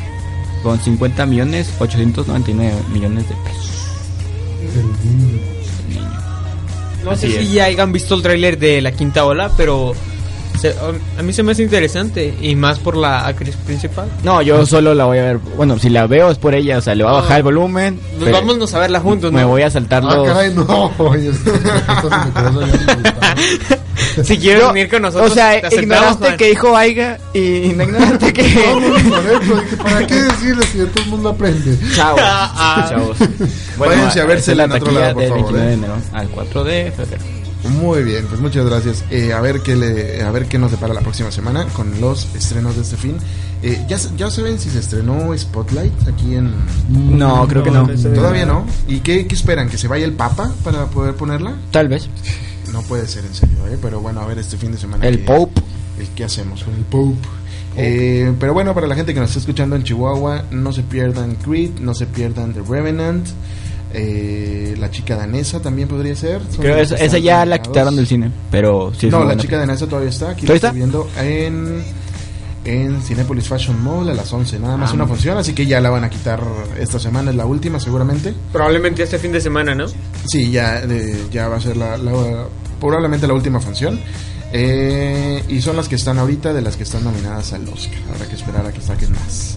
[0.63, 3.87] con 50 millones 899 millones de pesos.
[4.75, 5.41] El Niño.
[7.05, 7.49] No Así sé es.
[7.49, 9.93] si ya hayan visto el tráiler de la quinta ola, pero
[10.63, 10.75] se-
[11.19, 14.09] a mí se me hace interesante y más por la actriz principal.
[14.23, 15.39] No, yo solo la voy a ver.
[15.57, 17.99] Bueno, si la veo es por ella, o sea, le voy a bajar el volumen.
[18.15, 19.39] Nos pero vámonos a verla juntos, ¿no?
[19.39, 20.29] Me voy a saltar Ah, los.
[20.29, 20.93] caray, no.
[24.25, 26.37] Si quieres venir con nosotros, o sea, te ignoraste Juan.
[26.37, 28.43] que dijo Aiga y no ignoraste que.
[29.43, 31.79] No, ¿para qué decirle si todo el mundo aprende?
[31.95, 33.17] Chavos, Ah, chavos.
[33.79, 35.75] Váyanse a es la en otro lado, por del favor, 29 de eh.
[35.75, 37.42] enero al 4 de febrero.
[37.69, 39.05] Muy bien, pues muchas gracias.
[39.11, 42.29] Eh, a ver qué le, a ver qué nos depara la próxima semana con los
[42.35, 43.17] estrenos de este fin.
[43.63, 46.51] Eh, ya, ya saben si se estrenó Spotlight aquí en
[47.17, 47.89] No, creo que no.
[48.15, 48.67] todavía no.
[48.89, 49.69] ¿Y qué, qué esperan?
[49.69, 51.55] ¿Que se vaya el Papa para poder ponerla?
[51.71, 52.09] Tal vez.
[52.73, 53.79] No puede ser en serio, ¿eh?
[53.81, 55.07] pero bueno, a ver este fin de semana.
[55.07, 55.63] El qué- Pope.
[56.01, 57.17] el ¿Qué hacemos con el Pope?
[57.77, 61.37] Eh, pero bueno, para la gente que nos está escuchando en Chihuahua, no se pierdan
[61.37, 63.27] Creed, no se pierdan The Revenant.
[63.95, 66.41] Eh, la chica danesa también podría ser.
[66.59, 70.11] Creo esa, ya la quitaron del cine, pero sí es no, la chica danesa todavía
[70.11, 70.31] está.
[70.31, 71.83] Aquí la ¿Todavía estoy viendo en,
[72.65, 74.59] en Cinepolis Fashion Mall a las 11.
[74.59, 74.95] Nada más Ah.
[74.95, 76.43] una función, así que ya la van a quitar
[76.79, 78.35] esta semana, es la última seguramente.
[78.53, 79.87] Probablemente este fin de semana, ¿no?
[80.27, 82.47] Sí, ya, eh, ya va a ser la, la-
[82.81, 84.01] probablemente la última función.
[84.55, 87.99] Eh, y son las que están ahorita de las que están nominadas al Oscar.
[88.15, 89.57] Habrá que esperar a que saquen más.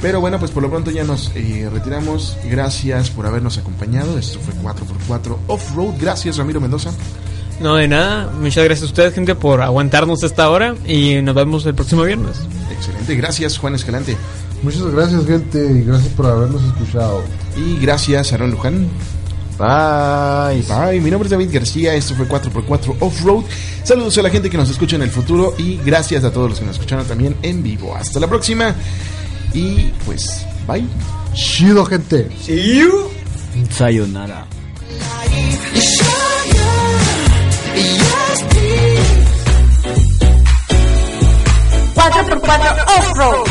[0.00, 2.36] Pero bueno, pues por lo pronto ya nos eh, retiramos.
[2.44, 4.16] Gracias por habernos acompañado.
[4.18, 5.94] Esto fue 4x4 Off-Road.
[6.00, 6.90] Gracias, Ramiro Mendoza.
[7.60, 8.30] No, de nada.
[8.40, 12.40] Muchas gracias a ustedes, gente, por aguantarnos esta hora y nos vemos el próximo viernes.
[12.70, 13.16] Excelente.
[13.16, 14.16] Gracias, Juan Escalante.
[14.62, 17.24] Muchas gracias, gente, y gracias por habernos escuchado.
[17.56, 18.88] Y gracias, Aaron Luján.
[19.58, 20.62] Bye.
[20.62, 21.00] Bye.
[21.00, 21.94] Mi nombre es David García.
[21.94, 23.44] Esto fue 4x4 Off-Road.
[23.82, 26.60] Saludos a la gente que nos escucha en el futuro y gracias a todos los
[26.60, 27.96] que nos escucharon también en vivo.
[27.96, 28.72] Hasta la próxima.
[29.52, 30.84] Y pues, bye.
[31.34, 32.28] Chido, gente.
[32.40, 33.10] See you.
[33.70, 34.46] Sayonara.
[41.94, 43.48] 4x4 Off-Road.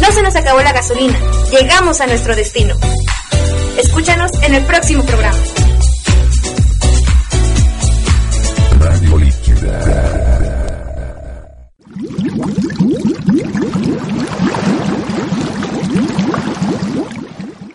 [0.00, 1.18] No se nos acabó la gasolina.
[1.50, 2.76] Llegamos a nuestro destino.
[3.78, 5.38] Escúchanos en el próximo programa.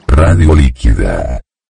[0.07, 1.44] Radio líquida.